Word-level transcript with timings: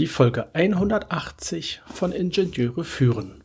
die 0.00 0.06
Folge 0.06 0.46
180 0.54 1.82
von 1.84 2.12
Ingenieure 2.12 2.84
führen. 2.84 3.44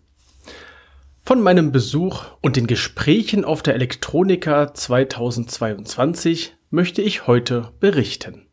Von 1.21 1.41
meinem 1.41 1.73
Besuch 1.73 2.23
und 2.41 2.55
den 2.55 2.65
Gesprächen 2.65 3.43
auf 3.43 3.61
der 3.61 3.73
Elektronika 3.73 4.73
2022 4.73 6.53
möchte 6.69 7.01
ich 7.01 7.27
heute 7.27 7.73
berichten. 7.81 8.47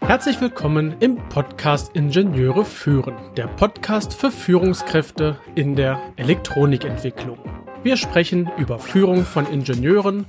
Herzlich 0.00 0.42
willkommen 0.42 0.96
im 1.00 1.16
Podcast 1.30 1.96
Ingenieure 1.96 2.66
führen, 2.66 3.16
der 3.38 3.46
Podcast 3.46 4.12
für 4.12 4.30
Führungskräfte 4.30 5.38
in 5.54 5.74
der 5.74 5.98
Elektronikentwicklung. 6.16 7.38
Wir 7.82 7.96
sprechen 7.96 8.48
über 8.58 8.78
Führung 8.78 9.24
von 9.24 9.44
Ingenieuren, 9.44 10.24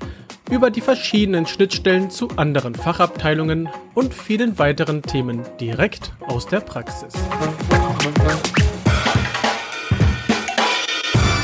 über 0.49 0.71
die 0.71 0.81
verschiedenen 0.81 1.45
Schnittstellen 1.45 2.09
zu 2.09 2.29
anderen 2.29 2.73
Fachabteilungen 2.73 3.69
und 3.93 4.15
vielen 4.15 4.57
weiteren 4.57 5.03
Themen 5.03 5.43
direkt 5.59 6.13
aus 6.21 6.47
der 6.47 6.61
Praxis. 6.61 7.13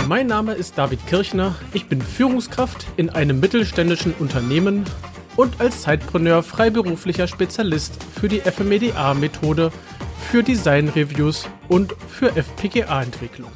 Mein 0.08 0.26
Name 0.26 0.54
ist 0.54 0.80
David 0.80 1.06
Kirchner, 1.06 1.56
ich 1.74 1.86
bin 1.86 2.02
Führungskraft 2.02 2.88
in 2.98 3.12
einem 3.12 3.40
mittelständischen 3.40 4.16
Unternehmen 4.18 4.86
und 5.36 5.62
als 5.62 5.84
Zeitpreneur 5.84 6.42
freiberuflicher 6.42 7.28
Spezialist 7.28 8.04
für 8.20 8.28
die 8.28 8.40
FMEDA-Methode, 8.40 9.72
für 10.32 10.42
Design-Reviews 10.42 11.48
und 11.68 11.94
für 12.08 12.36
FPGA-Entwicklung. 12.36 13.52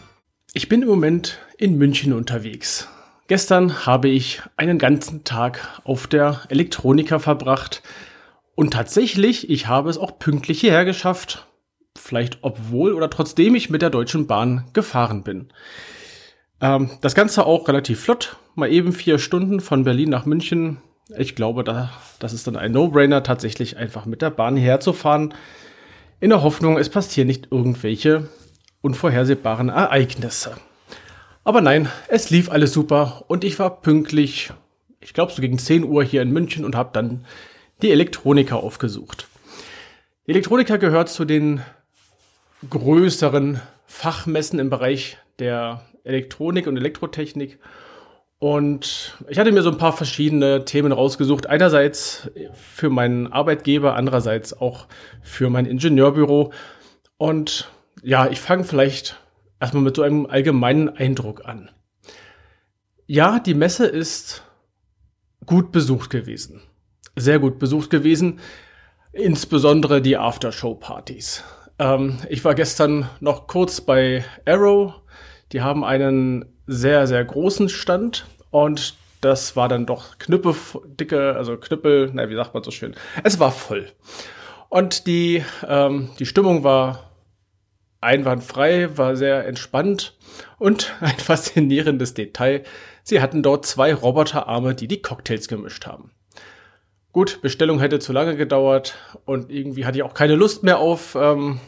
Ich 0.55 0.69
bin 0.69 0.83
im 0.83 0.87
Moment 0.87 1.39
in 1.57 1.79
München 1.79 2.13
unterwegs. 2.13 2.87
Gestern 3.25 3.87
habe 3.87 4.07
ich 4.07 4.43
einen 4.55 4.77
ganzen 4.77 5.23
Tag 5.23 5.81
auf 5.83 6.05
der 6.05 6.41
Elektronika 6.47 7.17
verbracht 7.17 7.81
und 8.53 8.71
tatsächlich, 8.71 9.49
ich 9.49 9.65
habe 9.65 9.89
es 9.89 9.97
auch 9.97 10.19
pünktlich 10.19 10.61
hierher 10.61 10.85
geschafft. 10.85 11.47
Vielleicht 11.97 12.37
obwohl 12.43 12.93
oder 12.93 13.09
trotzdem 13.09 13.55
ich 13.55 13.71
mit 13.71 13.81
der 13.81 13.89
Deutschen 13.89 14.27
Bahn 14.27 14.65
gefahren 14.73 15.23
bin. 15.23 15.49
Ähm, 16.61 16.91
das 17.01 17.15
Ganze 17.15 17.47
auch 17.47 17.67
relativ 17.67 18.01
flott. 18.01 18.37
Mal 18.53 18.71
eben 18.71 18.93
vier 18.93 19.17
Stunden 19.17 19.59
von 19.59 19.83
Berlin 19.83 20.09
nach 20.09 20.27
München. 20.27 20.77
Ich 21.17 21.33
glaube, 21.33 21.63
da, 21.63 21.89
das 22.19 22.31
ist 22.31 22.45
dann 22.45 22.57
ein 22.57 22.73
No-Brainer, 22.73 23.23
tatsächlich 23.23 23.77
einfach 23.77 24.05
mit 24.05 24.21
der 24.21 24.29
Bahn 24.29 24.55
herzufahren. 24.55 25.33
In 26.19 26.29
der 26.29 26.43
Hoffnung, 26.43 26.77
es 26.77 26.89
passieren 26.89 27.25
nicht 27.25 27.47
irgendwelche 27.49 28.29
unvorhersehbaren 28.83 29.69
Ereignisse. 29.69 30.57
Aber 31.43 31.61
nein, 31.61 31.89
es 32.09 32.29
lief 32.29 32.51
alles 32.51 32.73
super 32.73 33.23
und 33.27 33.43
ich 33.43 33.57
war 33.57 33.81
pünktlich, 33.81 34.51
ich 34.99 35.13
glaube 35.13 35.31
so 35.31 35.41
gegen 35.41 35.57
10 35.57 35.85
Uhr 35.85 36.03
hier 36.03 36.21
in 36.21 36.31
München 36.31 36.63
und 36.65 36.75
habe 36.75 36.91
dann 36.93 37.25
die 37.81 37.91
Elektroniker 37.91 38.57
aufgesucht. 38.57 39.27
Die 40.27 40.31
Elektroniker 40.31 40.77
gehört 40.77 41.09
zu 41.09 41.25
den 41.25 41.61
größeren 42.69 43.61
Fachmessen 43.85 44.59
im 44.59 44.69
Bereich 44.69 45.17
der 45.39 45.81
Elektronik 46.03 46.67
und 46.67 46.77
Elektrotechnik. 46.77 47.59
Und 48.39 49.17
ich 49.29 49.39
hatte 49.39 49.53
mir 49.53 49.61
so 49.61 49.71
ein 49.71 49.77
paar 49.77 49.93
verschiedene 49.93 50.65
Themen 50.65 50.91
rausgesucht. 50.91 51.47
Einerseits 51.47 52.29
für 52.53 52.89
meinen 52.89 53.31
Arbeitgeber, 53.31 53.95
andererseits 53.95 54.53
auch 54.53 54.87
für 55.21 55.49
mein 55.49 55.65
Ingenieurbüro. 55.65 56.51
Und 57.17 57.69
ja, 58.03 58.29
ich 58.29 58.39
fange 58.39 58.65
vielleicht 58.65 59.19
erstmal 59.59 59.83
mit 59.83 59.95
so 59.95 60.01
einem 60.01 60.25
allgemeinen 60.25 60.89
Eindruck 60.89 61.45
an. 61.45 61.71
Ja, 63.07 63.39
die 63.39 63.53
Messe 63.53 63.85
ist 63.85 64.43
gut 65.45 65.71
besucht 65.71 66.09
gewesen. 66.09 66.61
Sehr 67.15 67.39
gut 67.39 67.59
besucht 67.59 67.89
gewesen. 67.89 68.39
Insbesondere 69.13 70.01
die 70.01 70.17
Aftershow-Partys. 70.17 71.43
Ähm, 71.79 72.17
ich 72.29 72.43
war 72.43 72.55
gestern 72.55 73.09
noch 73.19 73.47
kurz 73.47 73.81
bei 73.81 74.25
Arrow. 74.45 74.93
Die 75.51 75.61
haben 75.61 75.83
einen 75.83 76.45
sehr, 76.67 77.07
sehr 77.07 77.23
großen 77.23 77.69
Stand 77.69 78.25
und 78.51 78.95
das 79.21 79.55
war 79.55 79.69
dann 79.69 79.85
doch 79.85 80.17
knüppeldicke, 80.17 81.35
also 81.35 81.55
Knüppel, 81.57 82.09
na, 82.13 82.29
wie 82.29 82.35
sagt 82.35 82.53
man 82.53 82.63
so 82.63 82.71
schön? 82.71 82.95
Es 83.23 83.39
war 83.39 83.51
voll. 83.51 83.87
Und 84.67 85.07
die, 85.07 85.43
ähm, 85.65 86.09
die 86.19 86.25
Stimmung 86.25 86.63
war 86.63 87.12
einwandfrei, 88.03 88.97
war 88.97 89.15
sehr 89.15 89.45
entspannt 89.47 90.17
und 90.59 90.93
ein 91.01 91.17
faszinierendes 91.17 92.13
Detail. 92.13 92.63
Sie 93.03 93.21
hatten 93.21 93.43
dort 93.43 93.65
zwei 93.65 93.93
Roboterarme, 93.93 94.75
die 94.75 94.87
die 94.87 95.01
Cocktails 95.01 95.47
gemischt 95.47 95.85
haben. 95.85 96.11
Gut, 97.11 97.41
Bestellung 97.41 97.79
hätte 97.79 97.99
zu 97.99 98.11
lange 98.11 98.35
gedauert 98.35 98.95
und 99.25 99.51
irgendwie 99.51 99.85
hatte 99.85 99.97
ich 99.97 100.03
auch 100.03 100.15
keine 100.15 100.35
Lust 100.35 100.63
mehr 100.63 100.79
auf 100.79 101.15
ähm, 101.15 101.59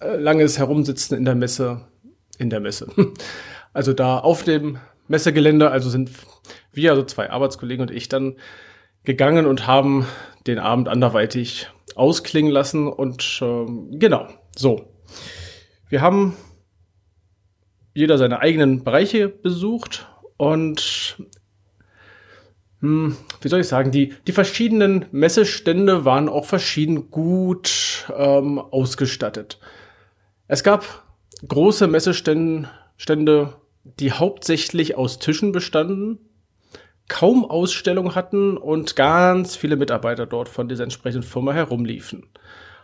äh, 0.00 0.16
langes 0.16 0.58
Herumsitzen 0.58 1.16
in 1.16 1.24
der 1.24 1.34
Messe. 1.34 1.82
In 2.38 2.50
der 2.50 2.60
Messe. 2.60 2.88
Also 3.74 3.94
da 3.94 4.18
auf 4.18 4.42
dem 4.42 4.78
Messegelände, 5.08 5.70
also 5.70 5.88
sind 5.88 6.10
wir, 6.74 6.90
also 6.90 7.04
zwei 7.04 7.30
Arbeitskollegen 7.30 7.88
und 7.88 7.90
ich 7.90 8.10
dann 8.10 8.36
gegangen 9.02 9.46
und 9.46 9.66
haben 9.66 10.06
den 10.46 10.58
Abend 10.58 10.88
anderweitig 10.88 11.70
ausklingen 11.94 12.52
lassen 12.52 12.86
und 12.86 13.40
ähm, 13.42 13.98
genau, 13.98 14.28
so. 14.56 14.84
Wir 15.92 16.00
haben 16.00 16.38
jeder 17.92 18.16
seine 18.16 18.38
eigenen 18.38 18.82
Bereiche 18.82 19.28
besucht 19.28 20.08
und 20.38 21.18
hm, 22.80 23.14
wie 23.42 23.48
soll 23.48 23.60
ich 23.60 23.68
sagen, 23.68 23.90
die, 23.90 24.14
die 24.26 24.32
verschiedenen 24.32 25.04
Messestände 25.12 26.06
waren 26.06 26.30
auch 26.30 26.46
verschieden 26.46 27.10
gut 27.10 28.06
ähm, 28.16 28.58
ausgestattet. 28.58 29.58
Es 30.48 30.64
gab 30.64 31.04
große 31.46 31.86
Messestände, 31.88 32.70
Stände, 32.96 33.58
die 33.84 34.12
hauptsächlich 34.12 34.96
aus 34.96 35.18
Tischen 35.18 35.52
bestanden, 35.52 36.20
kaum 37.10 37.44
Ausstellung 37.44 38.14
hatten 38.14 38.56
und 38.56 38.96
ganz 38.96 39.56
viele 39.56 39.76
Mitarbeiter 39.76 40.24
dort 40.24 40.48
von 40.48 40.70
dieser 40.70 40.84
entsprechenden 40.84 41.28
Firma 41.28 41.52
herumliefen. 41.52 42.28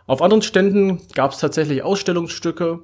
Auf 0.09 0.23
anderen 0.23 0.41
Ständen 0.41 1.01
gab 1.13 1.33
es 1.33 1.37
tatsächlich 1.37 1.83
Ausstellungsstücke, 1.83 2.79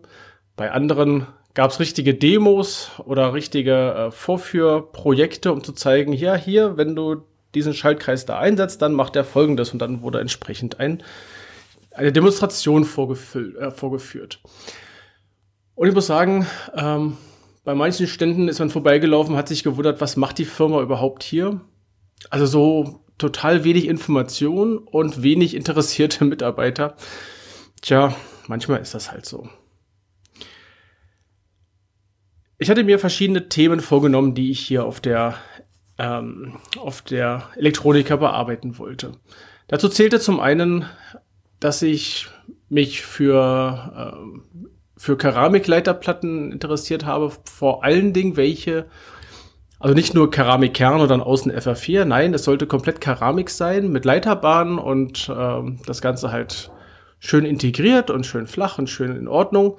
bei 0.56 0.72
anderen 0.72 1.26
gab 1.56 1.72
es 1.72 1.80
richtige 1.80 2.14
Demos 2.14 2.92
oder 3.04 3.34
richtige 3.34 3.96
äh, 3.96 4.12
Vorführprojekte, 4.12 5.52
um 5.52 5.64
zu 5.64 5.74
zeigen, 5.74 6.14
ja, 6.14 6.36
hier, 6.36 6.78
wenn 6.78 6.96
du 6.96 7.24
diesen 7.56 7.74
Schaltkreis 7.74 8.28
da 8.28 8.38
einsetzt, 8.38 8.84
dann 8.84 8.94
macht 8.94 9.16
er 9.16 9.24
folgendes 9.24 9.74
und 9.74 9.80
dann 9.80 10.04
wurde 10.04 10.20
entsprechend 10.20 10.80
ein, 10.80 11.02
eine 11.90 12.12
Demonstration 12.12 12.84
äh, 12.84 13.72
vorgeführt. 13.72 14.40
Und 15.74 15.88
ich 15.88 15.96
muss 15.96 16.06
sagen, 16.06 16.46
ähm, 16.76 17.18
bei 17.64 17.74
manchen 17.74 18.06
Ständen 18.06 18.50
ist 18.50 18.60
man 18.60 18.70
vorbeigelaufen, 18.70 19.36
hat 19.36 19.48
sich 19.48 19.64
gewundert, 19.64 20.00
was 20.00 20.16
macht 20.16 20.38
die 20.38 20.46
Firma 20.46 20.80
überhaupt 20.80 21.24
hier? 21.24 21.60
Also 22.30 22.46
so 22.46 23.05
total 23.18 23.64
wenig 23.64 23.88
Information 23.88 24.78
und 24.78 25.24
wenig 25.24 25.56
interessierte 25.56 26.26
Mitarbeiter. 26.26 26.96
Tja, 27.82 28.16
manchmal 28.48 28.82
ist 28.82 28.94
das 28.94 29.12
halt 29.12 29.26
so. 29.26 29.50
Ich 32.58 32.70
hatte 32.70 32.84
mir 32.84 33.00
verschiedene 33.00 33.50
Themen 33.50 33.82
vorgenommen, 33.82 34.34
die 34.34 34.50
ich 34.50 34.62
hier 34.62 34.86
auf 34.86 35.02
der, 35.02 35.36
ähm, 35.98 36.58
auf 36.78 37.02
der 37.02 37.50
Elektronika 37.58 38.16
bearbeiten 38.16 38.78
wollte. 38.78 39.12
Dazu 39.68 39.90
zählte 39.90 40.20
zum 40.20 40.40
einen, 40.40 40.86
dass 41.60 41.82
ich 41.82 42.28
mich 42.70 43.02
für, 43.02 44.16
ähm, 44.16 44.44
für 44.98 45.18
Keramikleiterplatten 45.18 46.52
interessiert 46.52 47.06
habe, 47.06 47.32
vor 47.44 47.84
allen 47.84 48.14
Dingen 48.14 48.38
welche 48.38 48.88
also 49.80 49.94
nicht 49.94 50.14
nur 50.14 50.32
Keramikkern 50.32 50.96
oder 50.96 51.08
dann 51.08 51.22
außen 51.22 51.52
FR4, 51.52 52.06
nein, 52.06 52.34
es 52.34 52.44
sollte 52.44 52.68
komplett 52.68 53.02
Keramik 53.02 53.50
sein 53.50 53.92
mit 53.92 54.06
Leiterbahnen 54.06 54.80
und 54.80 55.32
ähm, 55.36 55.80
das 55.86 56.02
Ganze 56.02 56.32
halt 56.32 56.72
schön 57.20 57.46
integriert 57.46 58.10
und 58.10 58.26
schön 58.26 58.48
flach 58.48 58.78
und 58.78 58.90
schön 58.90 59.16
in 59.16 59.28
Ordnung. 59.28 59.78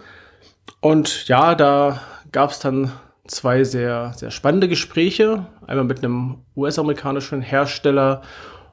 Und 0.80 1.28
ja, 1.28 1.54
da 1.54 2.00
gab 2.32 2.50
es 2.50 2.58
dann 2.58 2.92
zwei 3.26 3.64
sehr, 3.64 4.12
sehr 4.16 4.30
spannende 4.30 4.68
Gespräche. 4.68 5.46
Einmal 5.66 5.84
mit 5.84 5.98
einem 5.98 6.38
US-amerikanischen 6.56 7.40
Hersteller 7.40 8.22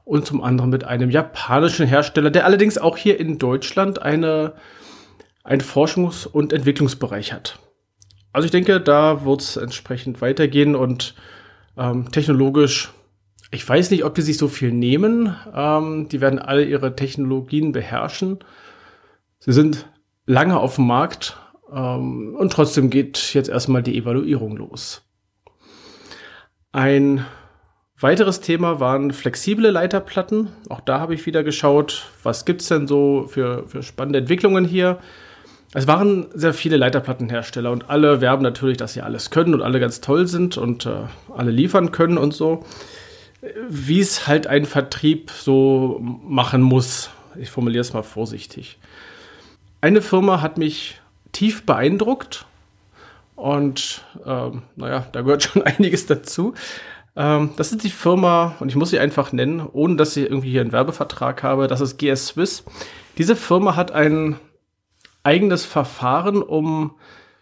und 0.04 0.26
zum 0.26 0.42
anderen 0.42 0.70
mit 0.70 0.84
einem 0.84 1.10
japanischen 1.10 1.86
Hersteller, 1.86 2.30
der 2.30 2.44
allerdings 2.44 2.78
auch 2.78 2.96
hier 2.96 3.18
in 3.18 3.38
Deutschland 3.38 4.02
eine, 4.02 4.52
einen 5.42 5.62
Forschungs- 5.62 6.26
und 6.26 6.52
Entwicklungsbereich 6.52 7.32
hat. 7.32 7.58
Also 8.34 8.46
ich 8.46 8.50
denke, 8.50 8.80
da 8.80 9.24
wird 9.24 9.42
es 9.42 9.56
entsprechend 9.56 10.20
weitergehen 10.20 10.74
und 10.74 11.14
ähm, 11.76 12.10
technologisch, 12.10 12.90
ich 13.52 13.66
weiß 13.66 13.92
nicht, 13.92 14.04
ob 14.04 14.16
die 14.16 14.22
sich 14.22 14.38
so 14.38 14.48
viel 14.48 14.72
nehmen. 14.72 15.36
Ähm, 15.54 16.08
die 16.08 16.20
werden 16.20 16.40
alle 16.40 16.64
ihre 16.64 16.96
Technologien 16.96 17.70
beherrschen. 17.70 18.40
Sie 19.38 19.52
sind 19.52 19.88
lange 20.26 20.58
auf 20.58 20.74
dem 20.74 20.88
Markt 20.88 21.36
ähm, 21.72 22.34
und 22.36 22.52
trotzdem 22.52 22.90
geht 22.90 23.34
jetzt 23.34 23.48
erstmal 23.48 23.84
die 23.84 23.96
Evaluierung 23.96 24.56
los. 24.56 25.02
Ein 26.72 27.24
Weiteres 28.00 28.40
Thema 28.40 28.80
waren 28.80 29.12
flexible 29.12 29.70
Leiterplatten. 29.70 30.48
Auch 30.68 30.80
da 30.80 30.98
habe 30.98 31.14
ich 31.14 31.24
wieder 31.24 31.44
geschaut, 31.44 32.10
was 32.24 32.44
gibt's 32.44 32.66
denn 32.66 32.88
so 32.88 33.26
für, 33.28 33.68
für 33.68 33.84
spannende 33.84 34.18
Entwicklungen 34.18 34.64
hier. 34.64 34.98
Es 35.76 35.88
waren 35.88 36.28
sehr 36.32 36.54
viele 36.54 36.76
Leiterplattenhersteller 36.76 37.72
und 37.72 37.90
alle 37.90 38.20
werben 38.20 38.44
natürlich, 38.44 38.76
dass 38.76 38.92
sie 38.92 39.02
alles 39.02 39.30
können 39.30 39.54
und 39.54 39.60
alle 39.62 39.80
ganz 39.80 40.00
toll 40.00 40.28
sind 40.28 40.56
und 40.56 40.86
äh, 40.86 41.02
alle 41.36 41.50
liefern 41.50 41.90
können 41.90 42.16
und 42.16 42.32
so. 42.32 42.64
Wie 43.68 43.98
es 43.98 44.28
halt 44.28 44.46
ein 44.46 44.66
Vertrieb 44.66 45.32
so 45.32 45.98
machen 46.00 46.62
muss. 46.62 47.10
Ich 47.36 47.50
formuliere 47.50 47.80
es 47.80 47.92
mal 47.92 48.04
vorsichtig. 48.04 48.78
Eine 49.80 50.00
Firma 50.00 50.40
hat 50.40 50.58
mich 50.58 51.00
tief 51.32 51.66
beeindruckt 51.66 52.46
und 53.34 54.04
ähm, 54.24 54.62
naja, 54.76 55.06
da 55.10 55.22
gehört 55.22 55.42
schon 55.52 55.62
einiges 55.62 56.06
dazu. 56.06 56.54
Ähm, 57.16 57.50
das 57.56 57.72
ist 57.72 57.82
die 57.82 57.90
Firma, 57.90 58.54
und 58.60 58.68
ich 58.68 58.76
muss 58.76 58.90
sie 58.90 59.00
einfach 59.00 59.32
nennen, 59.32 59.66
ohne 59.72 59.96
dass 59.96 60.16
ich 60.16 60.24
irgendwie 60.24 60.52
hier 60.52 60.60
einen 60.60 60.72
Werbevertrag 60.72 61.42
habe. 61.42 61.66
Das 61.66 61.80
ist 61.80 61.98
GS 61.98 62.28
Swiss. 62.28 62.64
Diese 63.18 63.34
Firma 63.34 63.74
hat 63.74 63.90
ein 63.90 64.36
eigenes 65.24 65.64
Verfahren, 65.64 66.42
um 66.42 66.96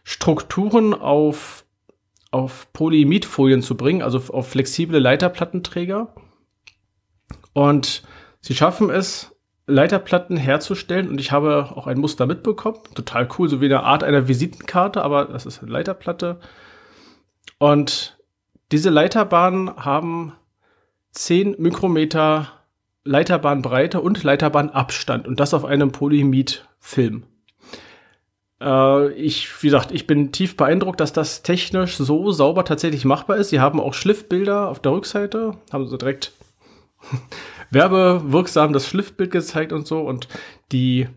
Strukturen 0.05 0.95
auf, 0.95 1.65
auf 2.31 2.73
Polyimidfolien 2.73 3.63
zu 3.63 3.77
bringen, 3.77 4.03
also 4.03 4.21
auf 4.33 4.49
flexible 4.49 4.99
Leiterplattenträger. 4.99 6.15
Und 7.53 8.03
sie 8.41 8.55
schaffen 8.55 8.91
es, 8.91 9.29
Leiterplatten 9.67 10.37
herzustellen 10.37 11.09
und 11.09 11.21
ich 11.21 11.31
habe 11.31 11.73
auch 11.77 11.87
ein 11.87 11.99
Muster 11.99 12.27
mitbekommen. 12.27 12.79
Total 12.95 13.29
cool, 13.39 13.49
so 13.49 13.61
wie 13.61 13.67
eine 13.67 13.85
Art 13.85 14.03
einer 14.03 14.27
Visitenkarte, 14.27 15.03
aber 15.03 15.27
das 15.27 15.47
ist 15.47 15.63
eine 15.63 15.71
Leiterplatte. 15.71 16.41
Und 17.59 18.19
diese 18.73 18.91
Leiterbahnen 18.91 19.77
haben 19.77 20.33
10 21.13 21.57
Mikrometer 21.59 22.49
Leiterbahnbreite 23.05 24.01
und 24.01 24.23
Leiterbahnabstand 24.23 25.29
und 25.29 25.39
das 25.39 25.55
auf 25.55 25.65
einem 25.65 25.93
Polyimid-Film. 25.93 27.25
Äh, 28.63 29.13
ich, 29.13 29.63
wie 29.63 29.67
gesagt, 29.67 29.93
ich 29.93 30.07
bin 30.07 30.33
tief 30.33 30.57
beeindruckt, 30.57 31.01
dass 31.01 31.13
das 31.13 31.43
technisch 31.43 31.97
so 31.97 32.31
sauber 32.31 32.65
tatsächlich 32.65 33.05
machbar 33.05 33.37
ist. 33.37 33.51
Sie 33.51 33.61
haben 33.61 33.81
auch 33.81 33.95
Schliffbilder 33.95 34.69
auf 34.69 34.81
der 34.81 34.93
Rückseite, 34.93 35.57
haben 35.73 35.89
sie 35.89 35.99
direkt 35.99 36.33
werbewirksam 37.71 38.73
das 38.73 38.87
Schliffbild 38.87 39.31
gezeigt 39.31 39.73
und 39.73 39.87
so 39.87 40.01
und 40.01 40.29
die 40.71 41.09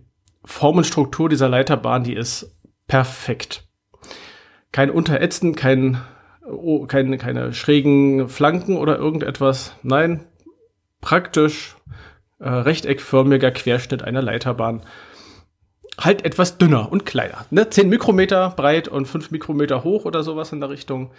Formenstruktur 0.44 1.30
dieser 1.30 1.50
Leiterbahn, 1.50 2.04
die 2.04 2.16
ist 2.16 2.56
perfekt. 2.88 3.68
Kein 4.72 4.90
Unterätzen, 4.90 5.56
kein 5.56 6.02
oh, 6.46 6.86
keine, 6.86 7.18
keine 7.18 7.54
schrägen 7.54 8.30
Flanken 8.30 8.78
oder 8.78 8.98
irgendetwas. 8.98 9.76
Nein, 9.84 10.26
praktisch 11.02 11.76
äh, 12.40 12.50
rechteckförmiger 12.50 13.52
Querschnitt 13.52 14.04
einer 14.04 14.22
Leiterbahn. 14.22 14.82
Halt 16.00 16.26
etwas 16.26 16.58
dünner 16.58 16.92
und 16.92 17.06
kleiner. 17.06 17.46
Ne? 17.50 17.70
10 17.70 17.88
Mikrometer 17.90 18.50
breit 18.56 18.88
und 18.88 19.06
5 19.06 19.32
Mikrometer 19.32 19.84
hoch 19.84 20.06
oder 20.06 20.24
sowas 20.24 20.52
in 20.52 20.60
der 20.60 20.70
Richtung. 20.70 21.12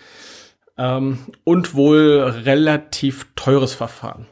Ähm, 0.77 1.19
und 1.45 1.75
wohl 1.75 2.21
relativ 2.45 3.27
teures 3.37 3.75
Verfahren. 3.75 4.27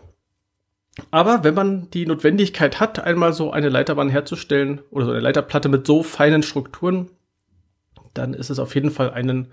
Aber 1.11 1.43
wenn 1.43 1.55
man 1.55 1.91
die 1.91 2.07
Notwendigkeit 2.07 2.79
hat, 2.79 3.01
einmal 3.01 3.33
so 3.33 3.51
eine 3.51 3.69
Leiterbahn 3.69 4.11
herzustellen 4.11 4.81
oder 4.91 5.07
so 5.07 5.11
eine 5.11 5.21
Leiterplatte 5.21 5.69
mit 5.69 5.87
so 5.87 6.03
feinen 6.03 6.43
Strukturen, 6.43 7.11
dann 8.13 8.35
ist 8.35 8.51
es 8.51 8.59
auf 8.59 8.75
jeden 8.75 8.91
Fall 8.91 9.11
einen 9.11 9.49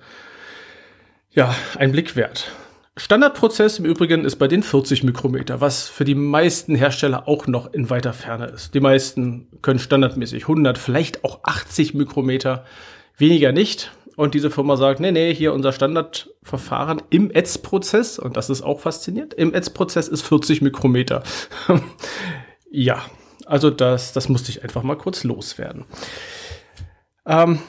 ja, 1.31 1.55
ein 1.77 1.91
Blick 1.91 2.15
wert. 2.15 2.51
Standardprozess 2.97 3.79
im 3.79 3.85
Übrigen 3.85 4.25
ist 4.25 4.35
bei 4.35 4.49
den 4.49 4.63
40 4.63 5.03
Mikrometer, 5.03 5.61
was 5.61 5.87
für 5.87 6.03
die 6.03 6.15
meisten 6.15 6.75
Hersteller 6.75 7.25
auch 7.25 7.47
noch 7.47 7.71
in 7.71 7.89
weiter 7.89 8.11
Ferne 8.11 8.47
ist. 8.47 8.73
Die 8.73 8.81
meisten 8.81 9.47
können 9.61 9.79
standardmäßig 9.79 10.43
100, 10.43 10.77
vielleicht 10.77 11.23
auch 11.23 11.39
80 11.43 11.93
Mikrometer, 11.93 12.65
weniger 13.17 13.53
nicht. 13.53 13.91
Und 14.17 14.33
diese 14.33 14.51
Firma 14.51 14.75
sagt, 14.75 14.99
nee, 14.99 15.11
nee, 15.11 15.33
hier 15.33 15.53
unser 15.53 15.71
Standardverfahren 15.71 17.01
im 17.09 17.31
Ads-Prozess, 17.33 18.19
und 18.19 18.35
das 18.35 18.49
ist 18.49 18.61
auch 18.61 18.81
faszinierend, 18.81 19.33
im 19.35 19.55
Ads-Prozess 19.55 20.09
ist 20.09 20.23
40 20.23 20.61
Mikrometer. 20.61 21.23
ja, 22.69 23.05
also 23.45 23.69
das, 23.69 24.11
das 24.11 24.27
musste 24.27 24.51
ich 24.51 24.63
einfach 24.63 24.83
mal 24.83 24.97
kurz 24.97 25.23
loswerden. 25.23 25.85
Ähm, 27.25 27.59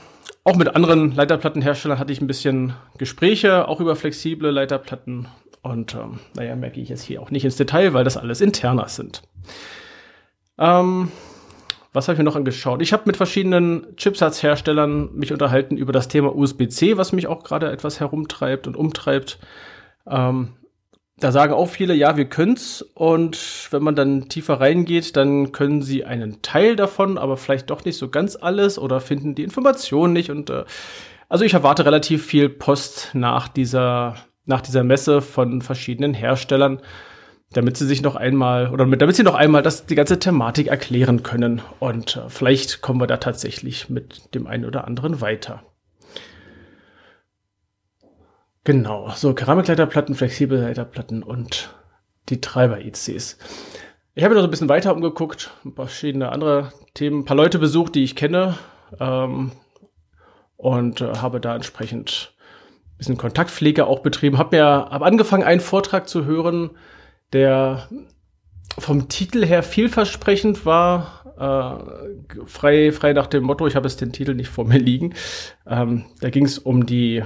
auch 0.45 0.57
mit 0.57 0.75
anderen 0.75 1.15
Leiterplattenherstellern 1.15 1.99
hatte 1.99 2.13
ich 2.13 2.21
ein 2.21 2.27
bisschen 2.27 2.75
Gespräche, 2.99 3.69
auch 3.69 3.81
über 3.81 3.95
flexible 3.97 4.51
Leiterplatten. 4.51 5.29
Und 5.63 5.95
ähm, 5.95 6.19
naja, 6.35 6.57
merke 6.57 6.81
ich 6.81 6.89
jetzt 6.89 7.03
hier 7.03 7.23
auch 7.23 7.31
nicht 7.31 7.45
ins 7.45 7.57
Detail, 7.57 7.95
weil 7.95 8.03
das 8.03 8.17
alles 8.17 8.41
internas 8.41 8.97
sind. 8.97 9.23
Ähm, 10.59 11.13
was 11.93 12.09
habe 12.09 12.15
ich 12.15 12.19
mir 12.19 12.25
noch 12.25 12.37
angeschaut? 12.37 12.83
Ich 12.83 12.93
habe 12.93 13.05
mit 13.07 13.17
verschiedenen 13.17 13.97
Chipsatzherstellern 13.97 15.15
mich 15.15 15.31
unterhalten 15.31 15.77
über 15.77 15.93
das 15.93 16.09
Thema 16.09 16.35
USB-C, 16.35 16.97
was 16.97 17.13
mich 17.13 17.27
auch 17.29 17.45
gerade 17.45 17.71
etwas 17.71 18.01
herumtreibt 18.01 18.67
und 18.67 18.77
umtreibt. 18.77 19.39
Ähm, 20.09 20.55
da 21.23 21.33
sagen 21.33 21.53
auch 21.53 21.69
viele, 21.69 21.95
ja, 21.95 22.17
wir 22.17 22.25
können's. 22.25 22.83
Und 22.95 23.69
wenn 23.71 23.83
man 23.83 23.95
dann 23.95 24.29
tiefer 24.29 24.61
reingeht, 24.61 25.17
dann 25.17 25.53
können 25.53 25.83
sie 25.83 26.05
einen 26.05 26.43
Teil 26.43 26.77
davon, 26.77 27.19
aber 27.19 27.37
vielleicht 27.37 27.71
doch 27.71 27.85
nicht 27.85 27.97
so 27.97 28.09
ganz 28.09 28.37
alles 28.37 28.79
oder 28.79 29.01
finden 29.01 29.35
die 29.35 29.45
Informationen 29.45 30.13
nicht. 30.13 30.31
Und 30.31 30.51
äh, 30.51 30.65
also 31.29 31.45
ich 31.45 31.55
erwarte 31.55 31.85
relativ 31.85 32.27
viel 32.27 32.49
Post 32.49 33.11
nach 33.15 33.49
dieser, 33.49 34.17
nach 34.47 34.61
dieser 34.61 34.85
Messe 34.85 35.23
von 35.23 35.63
verschiedenen 35.63 36.15
Herstellern, 36.15 36.81
damit 37.53 37.77
sie 37.77 37.87
sich 37.87 38.03
noch 38.03 38.17
einmal 38.17 38.71
oder 38.71 38.87
mit, 38.87 39.01
damit 39.01 39.17
sie 39.17 39.23
noch 39.23 39.35
einmal 39.35 39.63
das, 39.63 39.87
die 39.87 39.95
ganze 39.95 40.19
Thematik 40.19 40.67
erklären 40.67 41.23
können. 41.23 41.63
Und 41.79 42.17
äh, 42.17 42.29
vielleicht 42.29 42.83
kommen 42.83 43.01
wir 43.01 43.07
da 43.07 43.19
tatsächlich 43.19 43.89
mit 43.89 44.35
dem 44.35 44.47
einen 44.47 44.65
oder 44.65 44.87
anderen 44.87 45.21
weiter. 45.21 45.63
Genau, 48.65 49.11
so 49.11 49.35
Keramikleiterplatten, 49.35 50.15
flexible 50.15 50.61
Leiterplatten 50.61 51.25
und 51.25 51.75
die 52.29 52.41
Treiber-ICs. 52.41 53.39
Ich 54.15 54.23
habe 54.23 54.35
noch 54.35 54.43
so 54.43 54.47
ein 54.47 54.51
bisschen 54.51 54.69
weiter 54.69 54.95
umgeguckt, 54.95 55.51
verschiedene 55.75 56.31
andere 56.31 56.73
Themen, 56.95 57.21
ein 57.21 57.25
paar 57.25 57.37
Leute 57.37 57.59
besucht, 57.59 57.97
die 57.97 58.05
ich 58.05 58.15
kenne 58.15 58.57
ähm, 59.01 59.51
und 60.57 61.01
äh, 61.01 61.15
habe 61.17 61.41
da 61.41 61.57
entsprechend 61.57 62.35
ein 62.93 62.99
bisschen 62.99 63.17
Kontaktpflege 63.17 63.87
auch 63.87 64.01
betrieben. 64.01 64.39
Habe 64.39 64.57
mir 64.57 64.65
hab 64.65 65.03
angefangen, 65.03 65.43
einen 65.43 65.61
Vortrag 65.61 66.09
zu 66.09 66.25
hören, 66.25 66.71
der 67.33 67.89
vom 68.79 69.09
Titel 69.09 69.45
her 69.45 69.65
vielversprechend 69.65 70.65
war, 70.65 71.23
äh, 71.37 72.47
frei, 72.47 72.93
frei 72.93 73.13
nach 73.13 73.27
dem 73.27 73.43
Motto, 73.43 73.67
ich 73.67 73.75
habe 73.75 73.89
jetzt 73.89 74.01
den 74.01 74.13
Titel 74.13 74.35
nicht 74.35 74.51
vor 74.51 74.65
mir 74.67 74.79
liegen. 74.79 75.15
Ähm, 75.67 76.05
da 76.21 76.31
ging 76.31 76.45
es 76.45 76.59
um 76.59 76.87
die 76.87 77.25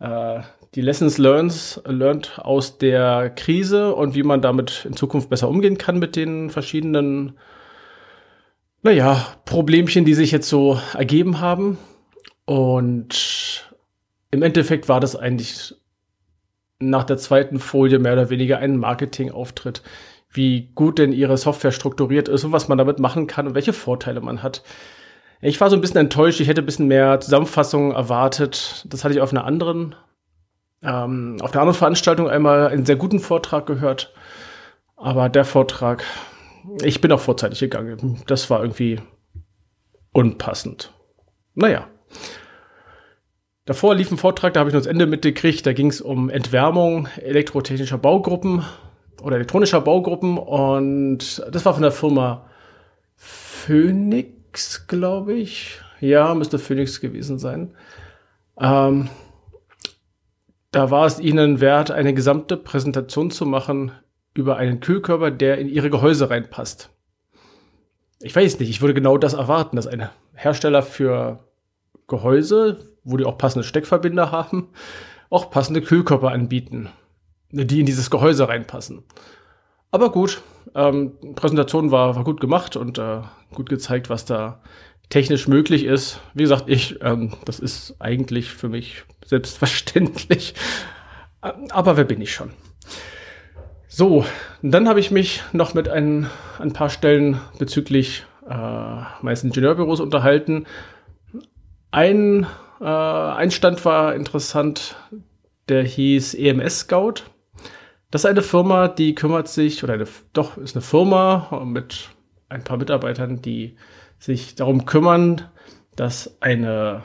äh, 0.00 0.40
die 0.74 0.80
Lessons 0.80 1.18
learned, 1.18 1.82
learned 1.86 2.38
aus 2.38 2.78
der 2.78 3.30
Krise 3.30 3.94
und 3.94 4.14
wie 4.14 4.22
man 4.22 4.40
damit 4.40 4.84
in 4.84 4.96
Zukunft 4.96 5.30
besser 5.30 5.48
umgehen 5.48 5.78
kann 5.78 5.98
mit 5.98 6.16
den 6.16 6.50
verschiedenen, 6.50 7.38
naja, 8.82 9.26
Problemchen, 9.44 10.04
die 10.04 10.14
sich 10.14 10.30
jetzt 10.30 10.48
so 10.48 10.80
ergeben 10.94 11.40
haben. 11.40 11.78
Und 12.44 13.70
im 14.30 14.42
Endeffekt 14.42 14.88
war 14.88 15.00
das 15.00 15.16
eigentlich 15.16 15.74
nach 16.78 17.04
der 17.04 17.18
zweiten 17.18 17.58
Folie 17.58 17.98
mehr 17.98 18.14
oder 18.14 18.30
weniger 18.30 18.58
ein 18.58 18.76
Marketingauftritt, 18.76 19.82
wie 20.32 20.70
gut 20.74 20.98
denn 20.98 21.12
ihre 21.12 21.36
Software 21.36 21.72
strukturiert 21.72 22.28
ist 22.28 22.44
und 22.44 22.52
was 22.52 22.68
man 22.68 22.78
damit 22.78 22.98
machen 23.00 23.26
kann 23.26 23.48
und 23.48 23.54
welche 23.54 23.72
Vorteile 23.72 24.20
man 24.20 24.42
hat. 24.42 24.62
Ich 25.42 25.60
war 25.60 25.70
so 25.70 25.76
ein 25.76 25.80
bisschen 25.80 26.00
enttäuscht. 26.00 26.40
Ich 26.40 26.48
hätte 26.48 26.62
ein 26.62 26.66
bisschen 26.66 26.88
mehr 26.88 27.20
Zusammenfassung 27.20 27.92
erwartet. 27.92 28.84
Das 28.88 29.04
hatte 29.04 29.14
ich 29.14 29.20
auf 29.20 29.32
einer 29.32 29.44
anderen, 29.44 29.94
ähm, 30.82 31.38
auf 31.40 31.52
einer 31.52 31.62
anderen 31.62 31.78
Veranstaltung 31.78 32.28
einmal 32.28 32.68
einen 32.68 32.84
sehr 32.84 32.96
guten 32.96 33.20
Vortrag 33.20 33.66
gehört. 33.66 34.12
Aber 34.96 35.30
der 35.30 35.46
Vortrag, 35.46 36.04
ich 36.82 37.00
bin 37.00 37.10
auch 37.10 37.20
vorzeitig 37.20 37.60
gegangen. 37.60 38.22
Das 38.26 38.50
war 38.50 38.60
irgendwie 38.60 39.00
unpassend. 40.12 40.92
Naja. 41.54 41.86
Davor 43.64 43.94
lief 43.94 44.10
ein 44.10 44.18
Vortrag, 44.18 44.52
da 44.52 44.60
habe 44.60 44.70
ich 44.70 44.74
nur 44.74 44.82
das 44.82 44.90
Ende 44.90 45.06
mitgekriegt. 45.06 45.64
Da 45.64 45.72
ging 45.72 45.86
es 45.86 46.02
um 46.02 46.28
Entwärmung 46.28 47.08
elektrotechnischer 47.16 47.98
Baugruppen 47.98 48.62
oder 49.22 49.36
elektronischer 49.36 49.80
Baugruppen. 49.80 50.36
Und 50.36 51.42
das 51.50 51.64
war 51.64 51.72
von 51.72 51.82
der 51.82 51.92
Firma 51.92 52.46
Phoenix 53.16 54.39
Phoenix, 54.50 54.86
glaube 54.88 55.34
ich. 55.34 55.80
Ja, 56.00 56.34
müsste 56.34 56.58
Phoenix 56.58 57.00
gewesen 57.00 57.38
sein. 57.38 57.72
Ähm, 58.58 59.08
da 60.72 60.90
war 60.90 61.06
es 61.06 61.20
ihnen 61.20 61.60
wert, 61.60 61.90
eine 61.90 62.14
gesamte 62.14 62.56
Präsentation 62.56 63.30
zu 63.30 63.46
machen 63.46 63.92
über 64.34 64.56
einen 64.56 64.80
Kühlkörper, 64.80 65.30
der 65.30 65.58
in 65.58 65.68
ihre 65.68 65.90
Gehäuse 65.90 66.30
reinpasst. 66.30 66.90
Ich 68.20 68.34
weiß 68.34 68.58
nicht, 68.58 68.70
ich 68.70 68.80
würde 68.80 68.94
genau 68.94 69.18
das 69.18 69.34
erwarten, 69.34 69.76
dass 69.76 69.86
ein 69.86 70.08
Hersteller 70.34 70.82
für 70.82 71.44
Gehäuse, 72.08 72.94
wo 73.04 73.16
die 73.16 73.24
auch 73.24 73.38
passende 73.38 73.64
Steckverbinder 73.64 74.32
haben, 74.32 74.68
auch 75.30 75.50
passende 75.50 75.80
Kühlkörper 75.80 76.32
anbieten. 76.32 76.88
die 77.52 77.80
in 77.80 77.86
dieses 77.86 78.10
Gehäuse 78.10 78.48
reinpassen. 78.48 79.04
Aber 79.90 80.12
gut, 80.12 80.42
ähm, 80.74 81.12
Präsentation 81.34 81.90
war, 81.90 82.16
war 82.16 82.24
gut 82.24 82.40
gemacht 82.40 82.76
und 82.76 82.98
äh, 82.98 83.22
gut 83.52 83.68
gezeigt, 83.68 84.08
was 84.08 84.24
da 84.24 84.60
technisch 85.08 85.48
möglich 85.48 85.84
ist. 85.84 86.20
Wie 86.34 86.44
gesagt, 86.44 86.64
ich, 86.68 87.02
ähm, 87.02 87.34
das 87.44 87.58
ist 87.58 87.96
eigentlich 87.98 88.50
für 88.50 88.68
mich 88.68 89.04
selbstverständlich. 89.24 90.54
Aber 91.40 91.96
wer 91.96 92.04
bin 92.04 92.20
ich 92.20 92.32
schon? 92.32 92.50
So, 93.88 94.24
dann 94.62 94.88
habe 94.88 95.00
ich 95.00 95.10
mich 95.10 95.42
noch 95.52 95.74
mit 95.74 95.88
ein, 95.88 96.30
ein 96.58 96.72
paar 96.72 96.90
Stellen 96.90 97.40
bezüglich 97.58 98.24
äh, 98.48 98.54
meines 99.20 99.42
Ingenieurbüros 99.42 100.00
unterhalten. 100.00 100.66
Ein, 101.90 102.46
äh, 102.80 102.84
ein 102.84 103.50
Stand 103.50 103.84
war 103.84 104.14
interessant, 104.14 104.94
der 105.68 105.82
hieß 105.82 106.34
EMS 106.34 106.80
Scout. 106.80 107.24
Das 108.10 108.22
ist 108.22 108.26
eine 108.26 108.42
Firma, 108.42 108.88
die 108.88 109.14
kümmert 109.14 109.46
sich, 109.48 109.84
oder 109.84 109.94
eine, 109.94 110.08
doch, 110.32 110.56
ist 110.56 110.74
eine 110.74 110.82
Firma 110.82 111.62
mit 111.64 112.08
ein 112.48 112.64
paar 112.64 112.76
Mitarbeitern, 112.76 113.40
die 113.40 113.76
sich 114.18 114.56
darum 114.56 114.84
kümmern, 114.84 115.42
dass 115.94 116.36
eine, 116.40 117.04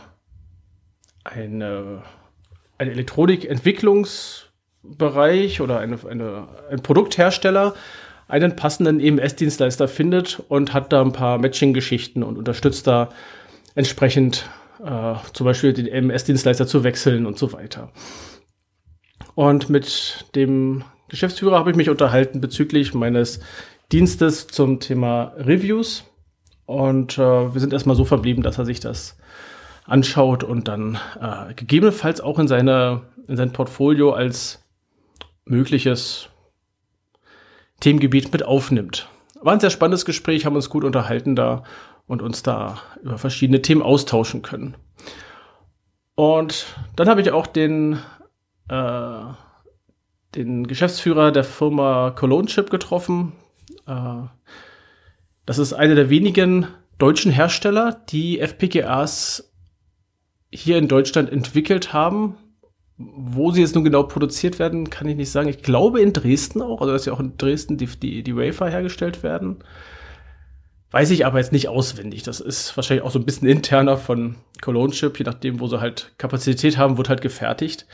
eine, 1.23 2.01
ein 2.77 2.89
Elektronikentwicklungsbereich 2.89 5.61
oder 5.61 5.79
eine, 5.79 5.99
eine, 6.09 6.47
ein 6.71 6.81
Produkthersteller 6.81 7.75
einen 8.27 8.55
passenden 8.55 8.99
EMS-Dienstleister 8.99 9.87
findet 9.87 10.41
und 10.47 10.73
hat 10.73 10.91
da 10.91 11.01
ein 11.01 11.13
paar 11.13 11.37
Matching-Geschichten 11.37 12.23
und 12.23 12.35
unterstützt 12.37 12.87
da 12.87 13.09
entsprechend 13.75 14.49
äh, 14.83 15.13
zum 15.33 15.45
Beispiel 15.45 15.73
den 15.73 15.85
EMS-Dienstleister 15.87 16.65
zu 16.65 16.83
wechseln 16.83 17.27
und 17.27 17.37
so 17.37 17.53
weiter. 17.53 17.91
Und 19.35 19.69
mit 19.69 20.25
dem 20.35 20.83
Geschäftsführer 21.07 21.57
habe 21.57 21.71
ich 21.71 21.77
mich 21.77 21.89
unterhalten 21.89 22.41
bezüglich 22.41 22.93
meines 22.93 23.39
Dienstes 23.91 24.47
zum 24.47 24.79
Thema 24.79 25.33
Reviews. 25.37 26.03
Und 26.65 27.17
äh, 27.17 27.53
wir 27.53 27.61
sind 27.61 27.73
erstmal 27.73 27.95
so 27.95 28.05
verblieben, 28.05 28.41
dass 28.41 28.57
er 28.57 28.65
sich 28.65 28.79
das 28.79 29.17
anschaut 29.85 30.43
und 30.43 30.67
dann 30.67 30.97
äh, 31.21 31.53
gegebenenfalls 31.53 32.21
auch 32.21 32.39
in, 32.39 32.47
seine, 32.47 33.03
in 33.27 33.37
sein 33.37 33.51
Portfolio 33.51 34.13
als 34.13 34.63
mögliches 35.45 36.29
Themengebiet 37.79 38.33
mit 38.33 38.43
aufnimmt. 38.43 39.07
War 39.41 39.53
ein 39.53 39.59
sehr 39.59 39.69
spannendes 39.69 40.05
Gespräch, 40.05 40.45
haben 40.45 40.55
uns 40.55 40.71
gut 40.71 40.83
unterhalten 40.83 41.35
da 41.35 41.63
und 42.07 42.23
uns 42.23 42.41
da 42.41 42.79
über 43.03 43.19
verschiedene 43.19 43.61
Themen 43.61 43.83
austauschen 43.83 44.41
können. 44.41 44.75
Und 46.15 46.65
dann 46.95 47.09
habe 47.09 47.21
ich 47.21 47.31
auch 47.31 47.45
den 47.45 47.99
äh, 48.69 49.19
den 50.35 50.67
Geschäftsführer 50.67 51.31
der 51.31 51.43
Firma 51.43 52.11
Cologne 52.11 52.47
Chip 52.47 52.69
getroffen. 52.69 53.33
Äh, 53.87 54.23
das 55.45 55.57
ist 55.57 55.73
einer 55.73 55.95
der 55.95 56.09
wenigen 56.09 56.67
deutschen 56.97 57.31
Hersteller, 57.31 58.01
die 58.09 58.39
FPGAs 58.39 59.51
hier 60.51 60.77
in 60.77 60.87
Deutschland 60.87 61.31
entwickelt 61.31 61.93
haben. 61.93 62.37
Wo 62.97 63.51
sie 63.51 63.59
jetzt 63.59 63.75
nun 63.75 63.83
genau 63.83 64.03
produziert 64.03 64.57
werden, 64.57 64.89
kann 64.89 65.07
ich 65.09 65.17
nicht 65.17 65.29
sagen. 65.29 65.49
Ich 65.49 65.61
glaube 65.61 65.99
in 65.99 66.13
Dresden 66.13 66.61
auch, 66.61 66.79
also 66.79 66.93
dass 66.93 67.05
ja 67.05 67.11
auch 67.11 67.19
in 67.19 67.35
Dresden 67.37 67.77
die, 67.77 67.87
die, 67.87 68.23
die 68.23 68.37
Wafer 68.37 68.69
hergestellt 68.69 69.21
werden. 69.21 69.57
Weiß 70.91 71.11
ich 71.11 71.25
aber 71.25 71.39
jetzt 71.39 71.51
nicht 71.51 71.67
auswendig. 71.67 72.23
Das 72.23 72.39
ist 72.39 72.77
wahrscheinlich 72.77 73.03
auch 73.03 73.11
so 73.11 73.19
ein 73.19 73.25
bisschen 73.25 73.49
interner 73.49 73.97
von 73.97 74.35
Cologne 74.61 74.93
Chip, 74.93 75.19
je 75.19 75.25
nachdem, 75.25 75.59
wo 75.59 75.67
sie 75.67 75.81
halt 75.81 76.13
Kapazität 76.17 76.77
haben, 76.77 76.97
wird 76.97 77.09
halt 77.09 77.19
gefertigt. 77.19 77.85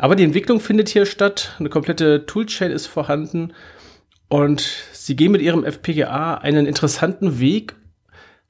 Aber 0.00 0.16
die 0.16 0.24
Entwicklung 0.24 0.60
findet 0.60 0.88
hier 0.88 1.04
statt. 1.04 1.54
Eine 1.58 1.68
komplette 1.68 2.24
Toolchain 2.24 2.70
ist 2.70 2.86
vorhanden. 2.86 3.52
Und 4.28 4.60
sie 4.92 5.14
gehen 5.14 5.30
mit 5.30 5.42
ihrem 5.42 5.62
FPGA 5.62 6.36
einen 6.36 6.64
interessanten 6.64 7.38
Weg. 7.38 7.74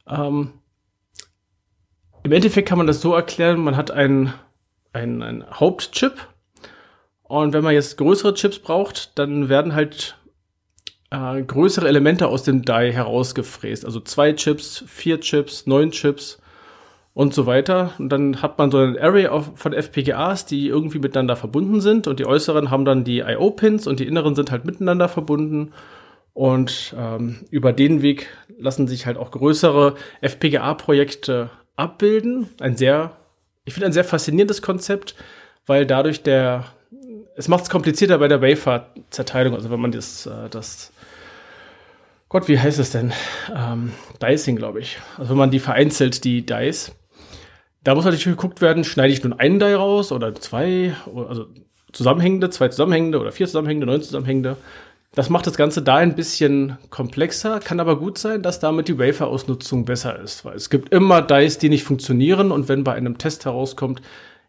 Ähm, 0.09 0.53
Im 2.23 2.33
Endeffekt 2.33 2.69
kann 2.69 2.79
man 2.79 2.87
das 2.87 3.01
so 3.01 3.15
erklären, 3.15 3.59
man 3.59 3.77
hat 3.77 3.91
einen, 3.91 4.33
einen, 4.93 5.23
einen 5.23 5.51
Hauptchip. 5.51 6.29
Und 7.25 7.53
wenn 7.53 7.65
man 7.65 7.75
jetzt 7.75 7.97
größere 7.97 8.35
Chips 8.35 8.61
braucht, 8.61 9.19
dann 9.19 9.49
werden 9.49 9.75
halt 9.75 10.17
äh, 11.11 11.43
größere 11.43 11.89
Elemente 11.89 12.29
aus 12.29 12.45
dem 12.45 12.63
Die 12.63 12.93
herausgefräst. 12.93 13.85
Also 13.85 13.99
zwei 13.99 14.35
Chips, 14.35 14.85
vier 14.87 15.19
Chips, 15.19 15.67
neun 15.67 15.91
Chips 15.91 16.41
und 17.15 17.35
so 17.35 17.47
weiter. 17.47 17.93
Und 17.99 18.11
dann 18.11 18.43
hat 18.43 18.59
man 18.59 18.71
so 18.71 18.79
ein 18.79 18.99
Array 18.99 19.29
von 19.55 19.73
FPGAs, 19.73 20.47
die 20.47 20.69
irgendwie 20.69 20.99
miteinander 20.99 21.37
verbunden 21.37 21.81
sind 21.81 22.07
und 22.07 22.21
die 22.21 22.27
äußeren 22.27 22.71
haben 22.71 22.85
dann 22.85 23.05
die 23.05 23.19
IO-Pins 23.21 23.87
und 23.87 24.01
die 24.01 24.07
inneren 24.07 24.35
sind 24.35 24.51
halt 24.51 24.65
miteinander 24.65 25.09
verbunden. 25.09 25.73
Und 26.33 26.95
ähm, 26.97 27.41
über 27.51 27.73
den 27.73 28.03
Weg 28.03 28.29
lassen 28.59 28.87
sich 28.87 29.07
halt 29.07 29.17
auch 29.17 29.33
größere 29.33 29.97
FPGA-Projekte 30.21 31.51
abbilden. 31.77 32.49
Ein 32.61 32.77
sehr, 32.77 33.17
ich 33.65 33.75
finde 33.75 33.87
ein 33.87 33.93
sehr 33.93 34.05
faszinierendes 34.05 34.63
Konzept, 34.63 35.17
weil 35.67 35.87
dadurch 35.87 36.23
der, 36.23 36.67
es 37.37 37.49
macht 37.49 37.65
es 37.65 37.71
komplizierter 37.71 38.19
bei 38.19 38.29
der 38.29 38.41
Wafer-Zerteilung. 38.41 39.55
Also 39.55 39.71
wenn 39.71 39.81
man 39.81 39.91
das, 39.93 40.27
äh, 40.27 40.49
das 40.49 40.93
Gott, 42.29 42.47
wie 42.47 42.61
heißt 42.61 42.79
es 42.79 42.91
denn? 42.91 43.13
Ähm, 43.53 43.93
Dicing, 44.23 44.55
glaube 44.55 44.79
ich. 44.79 44.99
Also 45.19 45.31
wenn 45.31 45.39
man 45.39 45.51
die 45.51 45.59
vereinzelt, 45.59 46.23
die 46.23 46.47
Dice, 46.47 46.93
da 47.83 47.95
muss 47.95 48.05
natürlich 48.05 48.25
geguckt 48.25 48.61
werden, 48.61 48.85
schneide 48.85 49.13
ich 49.13 49.23
nun 49.23 49.33
einen 49.33 49.59
Die 49.59 49.73
raus 49.73 50.13
oder 50.13 50.35
zwei, 50.35 50.95
also 51.29 51.47
zusammenhängende, 51.93 52.51
zwei 52.51 52.69
zusammenhängende 52.69 53.19
oder 53.19 53.33
vier 53.33 53.47
zusammenhängende, 53.47 53.87
neun 53.87 54.03
zusammenhängende. 54.03 54.57
Das 55.13 55.29
macht 55.29 55.47
das 55.47 55.57
Ganze 55.57 55.83
da 55.83 55.97
ein 55.97 56.15
bisschen 56.15 56.79
komplexer, 56.91 57.59
kann 57.59 57.81
aber 57.81 57.99
gut 57.99 58.17
sein, 58.17 58.43
dass 58.43 58.61
damit 58.61 58.87
die 58.87 58.99
Wafer-Ausnutzung 58.99 59.85
besser 59.85 60.21
ist, 60.21 60.45
weil 60.45 60.55
es 60.55 60.71
gibt 60.71 60.93
immer 60.95 61.21
Dice, 61.21 61.59
die 61.59 61.69
nicht 61.69 61.83
funktionieren 61.83 62.53
und 62.53 62.69
wenn 62.69 62.85
bei 62.85 62.93
einem 62.93 63.19
Test 63.19 63.45
herauskommt, 63.45 64.03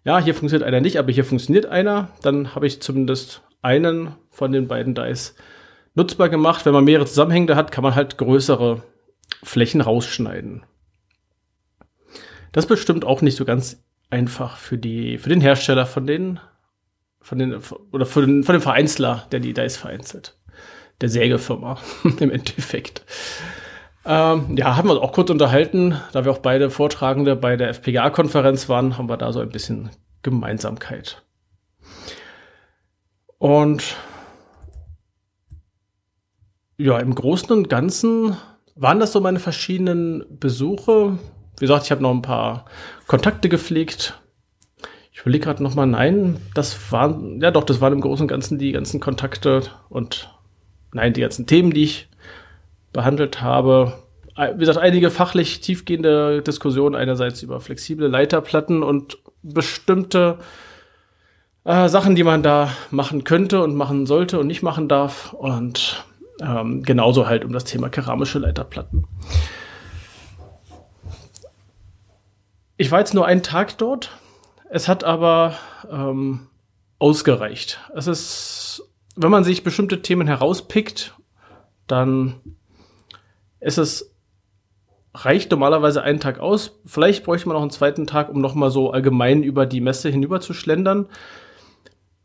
ja, 0.03 0.19
hier 0.19 0.35
funktioniert 0.35 0.67
einer 0.67 0.81
nicht, 0.81 0.97
aber 0.97 1.11
hier 1.11 1.25
funktioniert 1.25 1.65
einer, 1.65 2.09
dann 2.21 2.53
habe 2.53 2.67
ich 2.67 2.81
zumindest 2.81 3.41
einen 3.63 4.15
von 4.29 4.51
den 4.51 4.67
beiden 4.67 4.93
Dice 4.93 5.35
nutzbar 5.95 6.29
gemacht. 6.29 6.65
Wenn 6.65 6.73
man 6.73 6.83
mehrere 6.83 7.05
Zusammenhängende 7.05 7.55
hat, 7.55 7.71
kann 7.71 7.83
man 7.83 7.95
halt 7.95 8.17
größere 8.17 8.83
Flächen 9.43 9.81
rausschneiden. 9.81 10.63
Das 12.51 12.65
ist 12.65 12.69
bestimmt 12.69 13.05
auch 13.05 13.21
nicht 13.21 13.37
so 13.37 13.45
ganz 13.45 13.83
einfach 14.09 14.57
für 14.57 14.77
die, 14.77 15.17
für 15.17 15.29
den 15.29 15.41
Hersteller 15.41 15.85
von 15.85 16.05
den, 16.05 16.39
von 17.21 17.39
den, 17.39 17.59
oder 17.91 18.05
für 18.05 18.25
den, 18.25 18.43
von 18.43 18.53
dem 18.53 18.61
Vereinsler, 18.61 19.25
der 19.31 19.39
die 19.39 19.53
Dice 19.53 19.77
vereinzelt. 19.77 20.37
Der 20.99 21.09
Sägefirma 21.09 21.79
im 22.19 22.31
Endeffekt. 22.31 23.03
Ähm, 24.05 24.57
ja, 24.57 24.75
haben 24.75 24.87
wir 24.87 24.93
uns 24.93 25.01
auch 25.01 25.13
kurz 25.13 25.29
unterhalten, 25.29 25.95
da 26.11 26.25
wir 26.25 26.31
auch 26.31 26.39
beide 26.39 26.69
Vortragende 26.69 27.35
bei 27.35 27.55
der 27.55 27.69
FPGA-Konferenz 27.69 28.67
waren, 28.67 28.97
haben 28.97 29.09
wir 29.09 29.17
da 29.17 29.31
so 29.31 29.39
ein 29.39 29.49
bisschen 29.49 29.91
Gemeinsamkeit. 30.23 31.23
Und 33.37 33.95
ja, 36.77 36.99
im 36.99 37.13
Großen 37.13 37.51
und 37.51 37.69
Ganzen 37.69 38.35
waren 38.75 38.99
das 38.99 39.11
so 39.11 39.21
meine 39.21 39.39
verschiedenen 39.39 40.25
Besuche. 40.39 41.19
Wie 41.61 41.65
gesagt, 41.65 41.85
ich 41.85 41.91
habe 41.91 42.01
noch 42.01 42.09
ein 42.09 42.23
paar 42.23 42.65
Kontakte 43.05 43.47
gepflegt. 43.47 44.19
Ich 45.13 45.21
überlege 45.21 45.45
gerade 45.45 45.61
nochmal, 45.61 45.85
nein, 45.85 46.37
das 46.55 46.91
waren, 46.91 47.39
ja 47.39 47.51
doch, 47.51 47.63
das 47.63 47.79
waren 47.79 47.93
im 47.93 48.01
Großen 48.01 48.23
und 48.23 48.29
Ganzen 48.29 48.57
die 48.57 48.71
ganzen 48.71 48.99
Kontakte 48.99 49.61
und 49.87 50.33
nein, 50.91 51.13
die 51.13 51.21
ganzen 51.21 51.45
Themen, 51.45 51.69
die 51.71 51.83
ich 51.83 52.09
behandelt 52.93 53.43
habe. 53.43 53.93
Wie 54.55 54.57
gesagt, 54.57 54.79
einige 54.79 55.11
fachlich 55.11 55.61
tiefgehende 55.61 56.41
Diskussionen 56.41 56.95
einerseits 56.95 57.43
über 57.43 57.61
flexible 57.61 58.07
Leiterplatten 58.07 58.81
und 58.81 59.19
bestimmte 59.43 60.39
äh, 61.63 61.89
Sachen, 61.89 62.15
die 62.15 62.23
man 62.23 62.41
da 62.41 62.71
machen 62.89 63.23
könnte 63.23 63.61
und 63.61 63.75
machen 63.75 64.07
sollte 64.07 64.39
und 64.39 64.47
nicht 64.47 64.63
machen 64.63 64.87
darf. 64.87 65.33
Und 65.33 66.03
ähm, 66.41 66.81
genauso 66.81 67.27
halt 67.27 67.45
um 67.45 67.53
das 67.53 67.65
Thema 67.65 67.89
keramische 67.89 68.39
Leiterplatten. 68.39 69.05
Ich 72.81 72.89
war 72.89 72.97
jetzt 72.97 73.13
nur 73.13 73.27
einen 73.27 73.43
Tag 73.43 73.77
dort. 73.77 74.09
Es 74.71 74.87
hat 74.87 75.03
aber 75.03 75.53
ähm, 75.91 76.47
ausgereicht. 76.97 77.79
Es 77.93 78.07
ist, 78.07 78.89
wenn 79.15 79.29
man 79.29 79.43
sich 79.43 79.63
bestimmte 79.63 80.01
Themen 80.01 80.25
herauspickt, 80.25 81.13
dann 81.85 82.41
ist 83.59 83.77
es 83.77 84.15
reicht 85.13 85.51
normalerweise 85.51 86.01
einen 86.01 86.19
Tag 86.19 86.39
aus. 86.39 86.79
Vielleicht 86.83 87.23
bräuchte 87.23 87.47
man 87.47 87.53
noch 87.53 87.61
einen 87.61 87.69
zweiten 87.69 88.07
Tag, 88.07 88.29
um 88.29 88.41
noch 88.41 88.55
mal 88.55 88.71
so 88.71 88.89
allgemein 88.89 89.43
über 89.43 89.67
die 89.67 89.79
Messe 89.79 90.09
hinüber 90.09 90.41
zu 90.41 90.55
schlendern. 90.55 91.05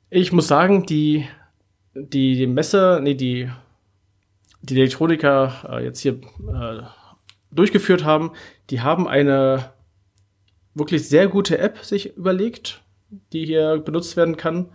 Ich 0.08 0.32
muss 0.32 0.48
sagen, 0.48 0.86
die 0.86 1.28
die 1.92 2.46
Messe, 2.46 3.00
nee, 3.02 3.12
die 3.12 3.50
die 4.62 4.76
Elektroniker 4.80 5.52
äh, 5.68 5.84
jetzt 5.84 6.00
hier 6.00 6.14
äh, 6.14 6.80
durchgeführt 7.50 8.06
haben, 8.06 8.30
die 8.70 8.80
haben 8.80 9.06
eine 9.06 9.75
wirklich 10.76 11.09
sehr 11.09 11.26
gute 11.26 11.59
App 11.59 11.78
sich 11.78 12.16
überlegt, 12.16 12.83
die 13.33 13.45
hier 13.45 13.78
benutzt 13.78 14.16
werden 14.16 14.37
kann, 14.37 14.71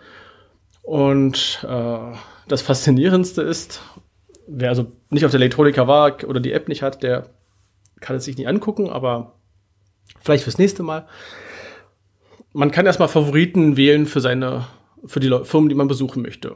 Und 0.82 1.66
äh, 1.68 2.18
das 2.48 2.62
Faszinierendste 2.62 3.42
ist, 3.42 3.82
wer 4.48 4.70
also 4.70 4.92
nicht 5.10 5.26
auf 5.26 5.32
der 5.32 5.40
Elektronika 5.40 5.88
war 5.88 6.24
oder 6.26 6.40
die 6.40 6.54
App 6.54 6.68
nicht 6.68 6.82
hat, 6.82 7.04
der 7.04 7.30
kann 8.00 8.16
es 8.16 8.26
sich 8.26 8.38
nicht 8.38 8.48
angucken, 8.48 8.90
aber 8.90 9.36
vielleicht 10.20 10.44
fürs 10.44 10.58
nächste 10.58 10.84
Mal. 10.84 11.08
Man 12.54 12.72
kann 12.72 12.86
erstmal 12.86 13.08
Favoriten 13.08 13.78
wählen 13.78 14.06
für 14.06 14.20
seine, 14.20 14.68
für 15.06 15.20
die 15.20 15.30
Firmen, 15.44 15.70
die 15.70 15.76
man 15.76 15.88
besuchen 15.88 16.22
möchte. 16.24 16.56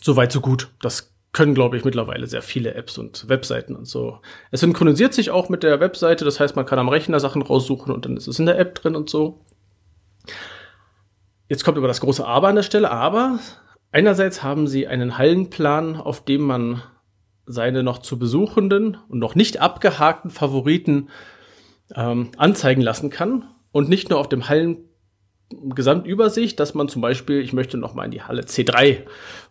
Soweit, 0.00 0.30
so 0.32 0.40
gut. 0.40 0.70
Das 0.80 1.11
können, 1.32 1.54
glaube 1.54 1.78
ich, 1.78 1.84
mittlerweile 1.84 2.26
sehr 2.26 2.42
viele 2.42 2.74
Apps 2.74 2.98
und 2.98 3.28
Webseiten 3.28 3.74
und 3.74 3.86
so. 3.86 4.20
Es 4.50 4.60
synchronisiert 4.60 5.14
sich 5.14 5.30
auch 5.30 5.48
mit 5.48 5.62
der 5.62 5.80
Webseite, 5.80 6.24
das 6.24 6.38
heißt, 6.38 6.56
man 6.56 6.66
kann 6.66 6.78
am 6.78 6.90
Rechner 6.90 7.20
Sachen 7.20 7.42
raussuchen 7.42 7.92
und 7.92 8.04
dann 8.04 8.16
ist 8.16 8.26
es 8.26 8.38
in 8.38 8.46
der 8.46 8.58
App 8.58 8.74
drin 8.74 8.94
und 8.94 9.08
so. 9.08 9.40
Jetzt 11.48 11.64
kommt 11.64 11.78
aber 11.78 11.88
das 11.88 12.00
große 12.00 12.26
Aber 12.26 12.48
an 12.48 12.56
der 12.56 12.62
Stelle, 12.62 12.90
aber 12.90 13.38
einerseits 13.90 14.42
haben 14.42 14.66
sie 14.66 14.86
einen 14.86 15.16
Hallenplan, 15.16 15.96
auf 15.96 16.24
dem 16.24 16.42
man 16.42 16.82
seine 17.46 17.82
noch 17.82 17.98
zu 17.98 18.18
besuchenden 18.18 18.98
und 19.08 19.18
noch 19.18 19.34
nicht 19.34 19.60
abgehakten 19.60 20.30
Favoriten 20.30 21.08
ähm, 21.94 22.30
anzeigen 22.36 22.82
lassen 22.82 23.10
kann 23.10 23.48
und 23.72 23.88
nicht 23.88 24.10
nur 24.10 24.18
auf 24.18 24.28
dem 24.28 24.48
Hallen 24.48 24.88
Gesamtübersicht, 25.50 26.58
dass 26.60 26.74
man 26.74 26.88
zum 26.88 27.02
Beispiel, 27.02 27.40
ich 27.40 27.52
möchte 27.52 27.76
noch 27.76 27.94
mal 27.94 28.04
in 28.04 28.10
die 28.10 28.22
Halle 28.22 28.42
C3 28.42 29.00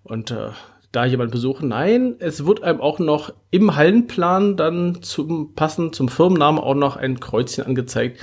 und 0.03 0.31
äh, 0.31 0.49
da 0.91 1.05
jemand 1.05 1.31
besuchen. 1.31 1.69
Nein, 1.69 2.15
es 2.19 2.45
wird 2.45 2.63
einem 2.63 2.81
auch 2.81 2.99
noch 2.99 3.33
im 3.49 3.75
Hallenplan 3.75 4.57
dann 4.57 5.01
zum 5.01 5.53
passend 5.53 5.95
zum 5.95 6.09
Firmennamen 6.09 6.61
auch 6.61 6.75
noch 6.75 6.97
ein 6.97 7.19
Kreuzchen 7.19 7.65
angezeigt, 7.65 8.19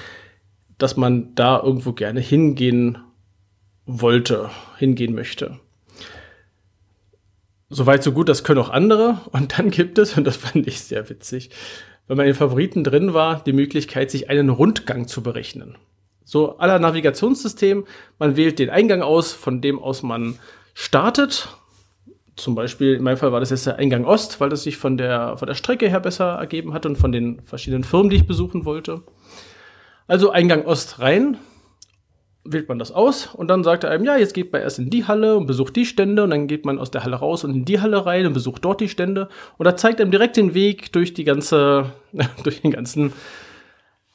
dass 0.76 0.96
man 0.96 1.34
da 1.34 1.60
irgendwo 1.60 1.92
gerne 1.92 2.20
hingehen 2.20 2.98
wollte, 3.87 4.50
hingehen 4.76 5.14
möchte. 5.14 5.58
Soweit 7.70 8.02
so 8.02 8.12
gut, 8.12 8.28
das 8.28 8.44
können 8.44 8.60
auch 8.60 8.70
andere. 8.70 9.20
Und 9.32 9.58
dann 9.58 9.70
gibt 9.70 9.98
es, 9.98 10.16
und 10.16 10.25
das 10.25 10.37
fand 10.37 10.66
ich 10.66 10.80
sehr 10.80 11.08
witzig, 11.08 11.50
wenn 12.06 12.16
man 12.16 12.26
in 12.26 12.34
Favoriten 12.34 12.84
drin 12.84 13.12
war, 13.12 13.42
die 13.44 13.52
Möglichkeit, 13.52 14.10
sich 14.10 14.30
einen 14.30 14.48
Rundgang 14.48 15.06
zu 15.08 15.22
berechnen. 15.22 15.76
So 16.25 16.58
aller 16.58 16.78
Navigationssystem, 16.78 17.87
man 18.18 18.37
wählt 18.37 18.58
den 18.58 18.70
Eingang 18.70 19.02
aus, 19.02 19.32
von 19.32 19.60
dem 19.60 19.78
aus 19.78 20.02
man 20.02 20.38
startet. 20.75 21.48
Zum 22.38 22.54
Beispiel, 22.54 22.95
in 22.95 23.02
meinem 23.02 23.16
Fall 23.16 23.33
war 23.33 23.40
das 23.40 23.50
jetzt 23.50 23.66
der 23.66 23.76
Eingang 23.76 24.04
Ost, 24.04 24.40
weil 24.40 24.49
das 24.49 24.62
sich 24.62 24.76
von 24.76 24.97
der, 24.97 25.37
von 25.37 25.47
der 25.47 25.54
Strecke 25.54 25.88
her 25.88 26.00
besser 26.00 26.35
ergeben 26.35 26.73
hat 26.73 26.87
und 26.87 26.97
von 26.97 27.12
den 27.12 27.42
verschiedenen 27.42 27.85
Firmen, 27.85 28.11
die 28.11 28.16
ich 28.16 28.26
besuchen 28.26 28.64
wollte. 28.64 29.02
Also 30.07 30.30
Eingang 30.30 30.64
Ost 30.64 31.00
rein, 31.00 31.37
wählt 32.45 32.68
man 32.68 32.78
das 32.78 32.92
aus 32.92 33.26
und 33.26 33.49
dann 33.49 33.64
sagt 33.64 33.85
er 33.85 33.90
einem, 33.90 34.04
ja, 34.04 34.16
jetzt 34.16 34.35
geht 34.35 34.52
man 34.52 34.62
erst 34.62 34.78
in 34.78 34.90
die 34.90 35.07
Halle 35.07 35.37
und 35.37 35.47
besucht 35.47 35.76
die 35.76 35.85
Stände 35.85 36.25
und 36.25 36.30
dann 36.30 36.47
geht 36.47 36.64
man 36.64 36.78
aus 36.78 36.90
der 36.90 37.04
Halle 37.04 37.16
raus 37.16 37.45
und 37.45 37.50
in 37.54 37.64
die 37.64 37.80
Halle 37.80 38.07
rein 38.07 38.26
und 38.26 38.33
besucht 38.33 38.64
dort 38.64 38.80
die 38.80 38.88
Stände 38.88 39.28
und 39.57 39.66
er 39.66 39.76
zeigt 39.76 40.00
einem 40.00 40.11
direkt 40.11 40.37
den 40.37 40.54
Weg 40.54 40.92
durch 40.92 41.14
die 41.14 41.25
ganze, 41.25 41.92
durch 42.45 42.62
den 42.62 42.71
ganzen, 42.71 43.12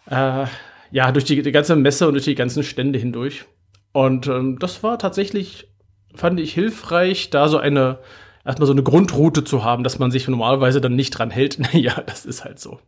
äh, 0.09 0.45
ja, 0.91 1.11
durch 1.11 1.25
die, 1.25 1.41
die 1.41 1.51
ganze 1.51 1.75
Messe 1.75 2.07
und 2.07 2.13
durch 2.13 2.25
die 2.25 2.35
ganzen 2.35 2.63
Stände 2.63 2.99
hindurch. 2.99 3.45
Und 3.91 4.27
ähm, 4.27 4.57
das 4.59 4.81
war 4.81 4.97
tatsächlich, 4.97 5.67
fand 6.15 6.39
ich 6.39 6.53
hilfreich, 6.53 7.29
da 7.29 7.47
so 7.47 7.57
eine, 7.57 7.99
erstmal 8.45 8.67
so 8.67 8.73
eine 8.73 8.83
Grundroute 8.83 9.43
zu 9.43 9.63
haben, 9.63 9.83
dass 9.83 9.99
man 9.99 10.11
sich 10.11 10.27
normalerweise 10.27 10.81
dann 10.81 10.95
nicht 10.95 11.11
dran 11.11 11.31
hält. 11.31 11.59
Naja, 11.73 12.01
das 12.05 12.25
ist 12.25 12.43
halt 12.43 12.59
so. 12.59 12.79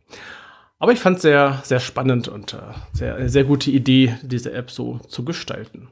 Aber 0.78 0.92
ich 0.92 0.98
fand 0.98 1.16
es 1.16 1.22
sehr, 1.22 1.60
sehr 1.64 1.80
spannend 1.80 2.28
und 2.28 2.52
äh, 2.52 2.58
sehr, 2.92 3.16
eine 3.16 3.28
sehr 3.28 3.44
gute 3.44 3.70
Idee, 3.70 4.16
diese 4.22 4.52
App 4.52 4.70
so 4.70 4.98
zu 5.08 5.24
gestalten. 5.24 5.88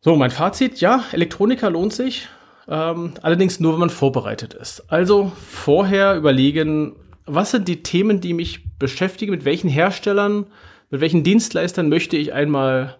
So, 0.00 0.14
mein 0.16 0.30
Fazit, 0.30 0.80
ja, 0.80 1.04
Elektronika 1.12 1.68
lohnt 1.68 1.92
sich, 1.92 2.28
ähm, 2.68 3.14
allerdings 3.22 3.58
nur, 3.58 3.72
wenn 3.72 3.80
man 3.80 3.90
vorbereitet 3.90 4.54
ist. 4.54 4.84
Also 4.92 5.32
vorher 5.50 6.14
überlegen, 6.16 6.94
was 7.24 7.50
sind 7.50 7.66
die 7.68 7.82
Themen, 7.82 8.20
die 8.20 8.34
mich 8.34 8.78
beschäftigen, 8.78 9.32
mit 9.32 9.44
welchen 9.44 9.68
Herstellern, 9.68 10.46
mit 10.90 11.00
welchen 11.00 11.24
Dienstleistern 11.24 11.88
möchte 11.88 12.16
ich 12.16 12.32
einmal 12.32 12.98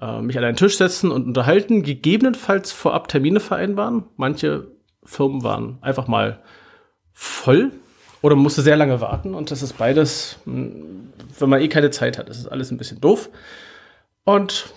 äh, 0.00 0.20
mich 0.20 0.38
an 0.38 0.44
einen 0.44 0.56
Tisch 0.56 0.76
setzen 0.76 1.10
und 1.10 1.26
unterhalten, 1.26 1.82
gegebenenfalls 1.82 2.72
vorab 2.72 3.08
Termine 3.08 3.40
vereinbaren. 3.40 4.04
Manche 4.16 4.68
Firmen 5.04 5.42
waren 5.42 5.78
einfach 5.80 6.08
mal 6.08 6.40
voll 7.12 7.72
oder 8.22 8.36
musste 8.36 8.62
sehr 8.62 8.76
lange 8.76 9.00
warten 9.00 9.34
und 9.34 9.50
das 9.50 9.62
ist 9.62 9.78
beides, 9.78 10.38
hm, 10.44 11.12
wenn 11.38 11.48
man 11.48 11.60
eh 11.60 11.68
keine 11.68 11.90
Zeit 11.90 12.18
hat, 12.18 12.28
das 12.28 12.38
ist 12.38 12.48
alles 12.48 12.70
ein 12.70 12.78
bisschen 12.78 13.00
doof. 13.00 13.30
Und 14.24 14.74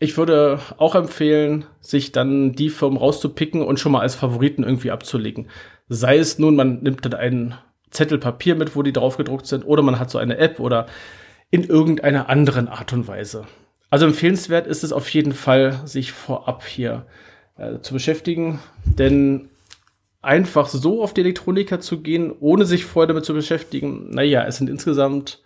ich 0.00 0.16
würde 0.16 0.60
auch 0.76 0.94
empfehlen, 0.94 1.66
sich 1.80 2.12
dann 2.12 2.52
die 2.52 2.70
Firmen 2.70 2.98
rauszupicken 2.98 3.62
und 3.62 3.80
schon 3.80 3.92
mal 3.92 4.00
als 4.00 4.14
Favoriten 4.14 4.62
irgendwie 4.62 4.90
abzulegen. 4.90 5.48
Sei 5.88 6.18
es 6.18 6.38
nun, 6.38 6.54
man 6.54 6.82
nimmt 6.82 7.04
dann 7.04 7.14
einen 7.14 7.54
Zettel 7.90 8.18
Papier 8.18 8.54
mit, 8.54 8.76
wo 8.76 8.82
die 8.82 8.92
drauf 8.92 9.16
gedruckt 9.16 9.46
sind, 9.46 9.64
oder 9.64 9.82
man 9.82 9.98
hat 9.98 10.10
so 10.10 10.18
eine 10.18 10.38
App 10.38 10.60
oder 10.60 10.86
in 11.50 11.64
irgendeiner 11.64 12.28
anderen 12.28 12.68
Art 12.68 12.92
und 12.92 13.08
Weise. 13.08 13.46
Also 13.90 14.06
empfehlenswert 14.06 14.66
ist 14.66 14.84
es 14.84 14.92
auf 14.92 15.08
jeden 15.10 15.32
Fall, 15.32 15.80
sich 15.84 16.12
vorab 16.12 16.64
hier 16.66 17.06
äh, 17.56 17.80
zu 17.80 17.94
beschäftigen, 17.94 18.58
denn 18.84 19.48
einfach 20.20 20.68
so 20.68 21.02
auf 21.02 21.14
die 21.14 21.22
Elektroniker 21.22 21.80
zu 21.80 22.00
gehen, 22.00 22.32
ohne 22.38 22.64
sich 22.64 22.84
vorher 22.84 23.08
damit 23.08 23.24
zu 23.24 23.34
beschäftigen. 23.34 24.10
Naja, 24.10 24.44
es 24.44 24.56
sind 24.56 24.68
insgesamt 24.68 25.40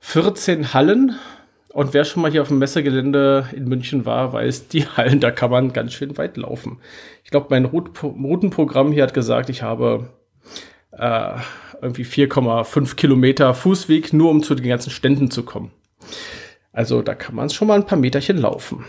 14 0.00 0.72
Hallen. 0.72 1.16
Und 1.72 1.94
wer 1.94 2.04
schon 2.04 2.22
mal 2.22 2.30
hier 2.30 2.42
auf 2.42 2.48
dem 2.48 2.58
Messegelände 2.58 3.48
in 3.54 3.64
München 3.64 4.04
war, 4.04 4.32
weiß, 4.32 4.68
die 4.68 4.86
Hallen, 4.96 5.20
da 5.20 5.30
kann 5.30 5.50
man 5.50 5.72
ganz 5.72 5.92
schön 5.92 6.16
weit 6.18 6.36
laufen. 6.36 6.78
Ich 7.24 7.30
glaube, 7.30 7.46
mein 7.50 7.64
Routenprogramm 7.64 8.92
hier 8.92 9.02
hat 9.02 9.14
gesagt, 9.14 9.48
ich 9.48 9.62
habe 9.62 10.10
äh, 10.92 11.34
irgendwie 11.80 12.04
4,5 12.04 12.94
Kilometer 12.94 13.54
Fußweg, 13.54 14.12
nur 14.12 14.30
um 14.30 14.42
zu 14.42 14.54
den 14.54 14.68
ganzen 14.68 14.90
Ständen 14.90 15.30
zu 15.30 15.44
kommen. 15.44 15.70
Also 16.72 17.02
da 17.02 17.14
kann 17.14 17.34
man 17.34 17.50
schon 17.50 17.68
mal 17.68 17.74
ein 17.74 17.86
paar 17.86 17.98
Meterchen 17.98 18.38
laufen. 18.38 18.84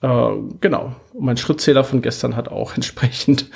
Äh, 0.00 0.30
genau. 0.60 0.94
Und 1.12 1.24
mein 1.24 1.36
Schrittzähler 1.36 1.84
von 1.84 2.02
gestern 2.02 2.36
hat 2.36 2.48
auch 2.48 2.74
entsprechend 2.74 3.50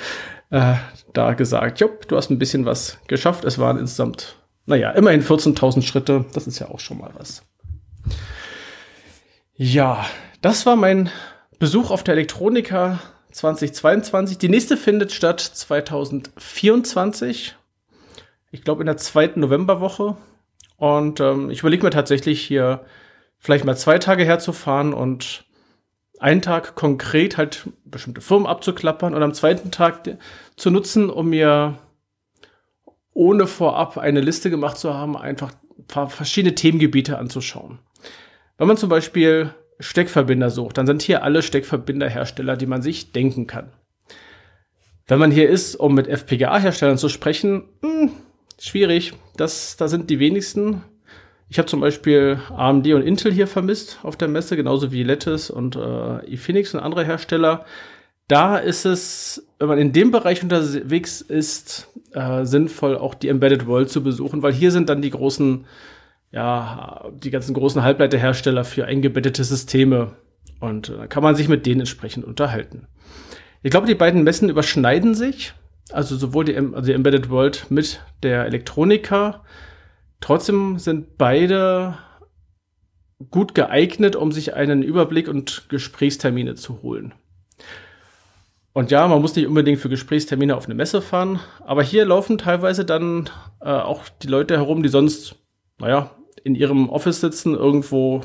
äh, 0.49 0.75
da 1.13 1.33
gesagt, 1.33 1.79
jupp, 1.79 2.07
du 2.07 2.17
hast 2.17 2.29
ein 2.29 2.39
bisschen 2.39 2.65
was 2.65 2.99
geschafft. 3.07 3.45
Es 3.45 3.59
waren 3.59 3.77
insgesamt, 3.77 4.37
naja, 4.65 4.91
immerhin 4.91 5.23
14.000 5.23 5.81
Schritte. 5.81 6.25
Das 6.33 6.47
ist 6.47 6.59
ja 6.59 6.69
auch 6.69 6.79
schon 6.79 6.99
mal 6.99 7.11
was. 7.17 7.43
Ja, 9.55 10.05
das 10.41 10.65
war 10.65 10.75
mein 10.75 11.09
Besuch 11.57 11.89
auf 11.89 12.03
der 12.03 12.13
Elektronika 12.13 12.99
2022. 13.31 14.37
Die 14.37 14.49
nächste 14.49 14.77
findet 14.77 15.11
statt 15.11 15.41
2024. 15.41 17.55
Ich 18.51 18.63
glaube 18.63 18.83
in 18.83 18.87
der 18.87 18.97
zweiten 18.97 19.39
Novemberwoche. 19.39 20.17
Und 20.77 21.19
ähm, 21.19 21.49
ich 21.49 21.59
überlege 21.59 21.83
mir 21.83 21.89
tatsächlich 21.89 22.41
hier 22.41 22.85
vielleicht 23.47 23.63
mal 23.63 23.77
zwei 23.77 23.97
Tage 23.97 24.25
herzufahren 24.25 24.93
und 24.93 25.45
einen 26.19 26.41
Tag 26.41 26.75
konkret 26.75 27.37
halt 27.37 27.69
bestimmte 27.85 28.19
Firmen 28.19 28.45
abzuklappern 28.45 29.13
und 29.13 29.23
am 29.23 29.33
zweiten 29.33 29.71
Tag 29.71 30.17
zu 30.57 30.69
nutzen, 30.69 31.09
um 31.09 31.29
mir 31.29 31.79
ohne 33.13 33.47
vorab 33.47 33.97
eine 33.97 34.19
Liste 34.19 34.49
gemacht 34.49 34.77
zu 34.77 34.93
haben, 34.93 35.15
einfach 35.15 35.53
verschiedene 36.09 36.55
Themengebiete 36.55 37.17
anzuschauen. 37.17 37.79
Wenn 38.57 38.67
man 38.67 38.75
zum 38.75 38.89
Beispiel 38.89 39.53
Steckverbinder 39.79 40.49
sucht, 40.49 40.77
dann 40.77 40.85
sind 40.85 41.01
hier 41.01 41.23
alle 41.23 41.41
Steckverbinderhersteller, 41.41 42.57
die 42.57 42.65
man 42.65 42.81
sich 42.81 43.13
denken 43.13 43.47
kann. 43.47 43.71
Wenn 45.07 45.19
man 45.19 45.31
hier 45.31 45.47
ist, 45.47 45.77
um 45.77 45.93
mit 45.93 46.09
FPGA-Herstellern 46.09 46.97
zu 46.97 47.07
sprechen, 47.07 47.63
mh, 47.79 47.89
hm, 47.89 48.11
schwierig. 48.59 49.13
Das, 49.37 49.77
da 49.77 49.87
sind 49.87 50.09
die 50.09 50.19
wenigsten. 50.19 50.83
Ich 51.49 51.57
habe 51.57 51.67
zum 51.67 51.79
Beispiel 51.79 52.39
AMD 52.55 52.87
und 52.87 53.03
Intel 53.03 53.31
hier 53.31 53.47
vermisst 53.47 53.99
auf 54.03 54.17
der 54.17 54.27
Messe, 54.27 54.57
genauso 54.57 54.91
wie 54.91 55.03
Lattice 55.03 55.49
und 55.49 55.75
äh, 55.75 56.33
ePhoenix 56.33 56.73
und 56.73 56.81
andere 56.81 57.05
Hersteller. 57.05 57.65
Da 58.27 58.57
ist 58.57 58.85
es, 58.85 59.47
wenn 59.57 59.69
man 59.69 59.77
in 59.77 59.93
dem 59.93 60.11
Bereich 60.11 60.43
unterwegs 60.43 61.21
ist, 61.21 61.87
äh, 62.11 62.43
sinnvoll, 62.43 62.97
auch 62.97 63.13
die 63.13 63.29
Embedded 63.29 63.65
World 63.65 63.89
zu 63.89 64.03
besuchen, 64.03 64.43
weil 64.43 64.51
hier 64.51 64.71
sind 64.71 64.89
dann 64.89 65.01
die 65.01 65.11
großen, 65.11 65.65
ja, 66.31 67.05
die 67.13 67.31
ganzen 67.31 67.53
großen 67.53 67.81
Halbleiterhersteller 67.81 68.65
für 68.65 68.85
eingebettete 68.85 69.45
Systeme. 69.45 70.15
Und 70.59 70.89
äh, 70.89 71.07
kann 71.07 71.23
man 71.23 71.35
sich 71.35 71.47
mit 71.47 71.65
denen 71.65 71.81
entsprechend 71.81 72.25
unterhalten. 72.25 72.87
Ich 73.63 73.71
glaube, 73.71 73.87
die 73.87 73.95
beiden 73.95 74.23
Messen 74.23 74.49
überschneiden 74.49 75.15
sich. 75.15 75.53
Also 75.93 76.17
sowohl 76.17 76.43
die, 76.43 76.57
also 76.57 76.81
die 76.81 76.93
Embedded 76.93 77.29
World 77.29 77.67
mit 77.69 78.01
der 78.21 78.45
Elektronika 78.45 79.45
Trotzdem 80.19 80.79
sind 80.79 81.17
beide 81.17 81.97
gut 83.31 83.55
geeignet, 83.55 84.15
um 84.15 84.31
sich 84.31 84.53
einen 84.53 84.83
Überblick 84.83 85.27
und 85.27 85.69
Gesprächstermine 85.69 86.55
zu 86.55 86.81
holen. 86.81 87.13
Und 88.73 88.91
ja, 88.91 89.07
man 89.07 89.21
muss 89.21 89.35
nicht 89.35 89.47
unbedingt 89.47 89.79
für 89.79 89.89
Gesprächstermine 89.89 90.55
auf 90.55 90.65
eine 90.65 90.75
Messe 90.75 91.01
fahren, 91.01 91.39
aber 91.61 91.81
hier 91.81 92.05
laufen 92.05 92.37
teilweise 92.37 92.85
dann 92.85 93.29
äh, 93.59 93.69
auch 93.69 94.07
die 94.21 94.27
Leute 94.27 94.55
herum, 94.57 94.83
die 94.83 94.89
sonst, 94.89 95.35
naja, 95.79 96.11
in 96.43 96.53
ihrem 96.53 96.89
Office 96.89 97.19
sitzen, 97.19 97.55
irgendwo 97.55 98.21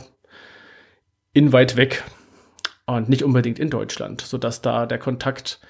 in 1.33 1.53
weit 1.55 1.77
weg. 1.77 2.05
und 2.87 3.09
nicht 3.09 3.23
unbedingt 3.23 3.59
in 3.59 3.71
Deutschland, 3.71 4.21
sodass 4.21 4.61
da 4.61 4.85
der 4.85 4.99
Kontakt 4.99 5.61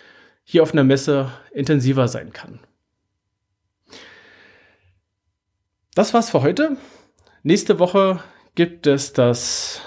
hier 0.42 0.62
auf 0.64 0.72
einer 0.72 0.82
Messe 0.82 1.30
intensiver 1.52 2.08
sein 2.08 2.32
kann. 2.32 2.58
Das 5.94 6.14
war's 6.14 6.31
für 6.31 6.42
heute. 6.42 6.78
Nächste 7.42 7.78
Woche 7.78 8.20
gibt 8.55 8.87
es 8.87 9.12
das. 9.12 9.83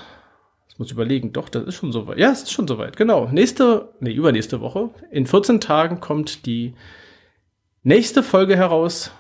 Ich 0.69 0.77
muss 0.77 0.91
überlegen, 0.91 1.33
doch, 1.33 1.49
das 1.49 1.63
ist 1.63 1.75
schon 1.75 1.91
soweit. 1.91 2.19
Ja, 2.19 2.31
es 2.31 2.43
ist 2.43 2.51
schon 2.51 2.67
soweit, 2.67 2.95
genau. 2.95 3.27
Nächste, 3.27 3.89
nee, 4.01 4.11
übernächste 4.11 4.61
Woche. 4.61 4.91
In 5.09 5.25
14 5.25 5.61
Tagen 5.61 6.01
kommt 6.01 6.45
die 6.45 6.75
nächste 7.81 8.21
Folge 8.21 8.55
heraus. 8.55 9.11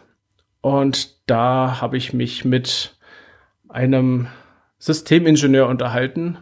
Und 0.61 1.27
da 1.27 1.81
habe 1.81 1.97
ich 1.97 2.13
mich 2.13 2.45
mit 2.45 2.95
einem 3.67 4.27
Systemingenieur 4.77 5.67
unterhalten. 5.67 6.37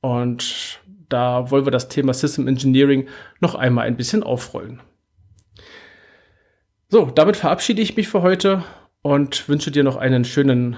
Und 0.00 0.78
da 1.08 1.50
wollen 1.50 1.66
wir 1.66 1.72
das 1.72 1.88
Thema 1.88 2.14
System 2.14 2.46
Engineering 2.46 3.08
noch 3.40 3.56
einmal 3.56 3.88
ein 3.88 3.96
bisschen 3.96 4.22
aufrollen. 4.22 4.80
So, 6.88 7.06
damit 7.06 7.36
verabschiede 7.36 7.82
ich 7.82 7.96
mich 7.96 8.06
für 8.06 8.22
heute 8.22 8.62
und 9.02 9.48
wünsche 9.48 9.70
dir 9.70 9.84
noch 9.84 9.96
einen 9.96 10.24
schönen 10.24 10.76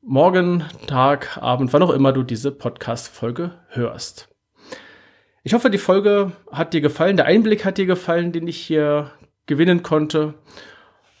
Morgen, 0.00 0.64
Tag, 0.86 1.36
Abend, 1.38 1.72
wann 1.72 1.82
auch 1.82 1.90
immer 1.90 2.12
du 2.12 2.22
diese 2.22 2.50
Podcast-Folge 2.50 3.52
hörst. 3.68 4.28
Ich 5.42 5.54
hoffe, 5.54 5.70
die 5.70 5.78
Folge 5.78 6.32
hat 6.50 6.72
dir 6.72 6.80
gefallen, 6.80 7.16
der 7.16 7.26
Einblick 7.26 7.64
hat 7.64 7.78
dir 7.78 7.86
gefallen, 7.86 8.32
den 8.32 8.48
ich 8.48 8.58
hier 8.58 9.10
gewinnen 9.46 9.82
konnte. 9.82 10.34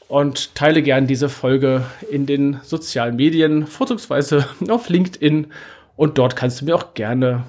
Und 0.06 0.54
teile 0.54 0.82
gern 0.82 1.06
diese 1.06 1.28
Folge 1.28 1.84
in 2.10 2.24
den 2.24 2.60
sozialen 2.62 3.16
Medien, 3.16 3.66
vorzugsweise 3.66 4.48
auf 4.68 4.88
LinkedIn. 4.88 5.48
Und 5.96 6.16
dort 6.16 6.34
kannst 6.34 6.60
du 6.60 6.64
mir 6.64 6.76
auch 6.76 6.94
gerne 6.94 7.44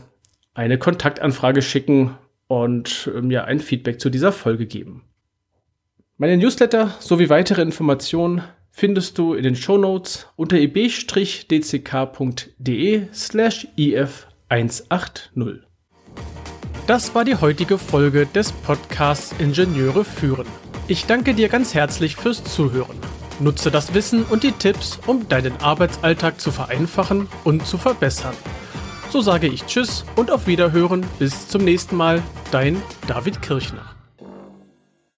eine 0.54 0.78
Kontaktanfrage 0.78 1.62
schicken 1.62 2.18
und 2.48 3.10
mir 3.22 3.46
ein 3.46 3.62
Feedback 3.62 4.02
zu 4.02 4.10
dieser 4.10 4.34
Folge 4.34 4.66
geben. 4.66 5.04
Meine 6.18 6.36
Newsletter 6.36 6.96
sowie 7.00 7.30
weitere 7.30 7.62
Informationen 7.62 8.44
findest 8.72 9.18
du 9.18 9.34
in 9.34 9.44
den 9.44 9.56
Shownotes 9.56 10.28
unter 10.36 10.58
eb-dck.de 10.58 10.98
slash 13.14 13.68
if180. 13.78 15.60
Das 16.88 17.14
war 17.14 17.24
die 17.24 17.36
heutige 17.36 17.78
Folge 17.78 18.26
des 18.26 18.52
Podcasts 18.52 19.36
Ingenieure 19.38 20.04
führen. 20.04 20.48
Ich 20.88 21.06
danke 21.06 21.36
dir 21.36 21.50
ganz 21.50 21.76
herzlich 21.76 22.16
fürs 22.16 22.44
Zuhören. 22.44 22.98
Nutze 23.40 23.70
das 23.72 23.94
Wissen 23.94 24.24
und 24.24 24.44
die 24.44 24.52
Tipps, 24.52 25.00
um 25.06 25.30
deinen 25.30 25.56
Arbeitsalltag 25.58 26.42
zu 26.42 26.52
vereinfachen 26.52 27.28
und 27.44 27.66
zu 27.66 27.78
verbessern. 27.78 28.36
So 29.12 29.22
sage 29.22 29.48
ich 29.48 29.66
Tschüss 29.66 30.06
und 30.16 30.32
auf 30.32 30.48
Wiederhören. 30.48 31.06
Bis 31.20 31.48
zum 31.48 31.64
nächsten 31.64 31.96
Mal. 31.96 32.22
Dein 32.52 32.82
David 33.08 33.42
Kirchner. 33.42 33.99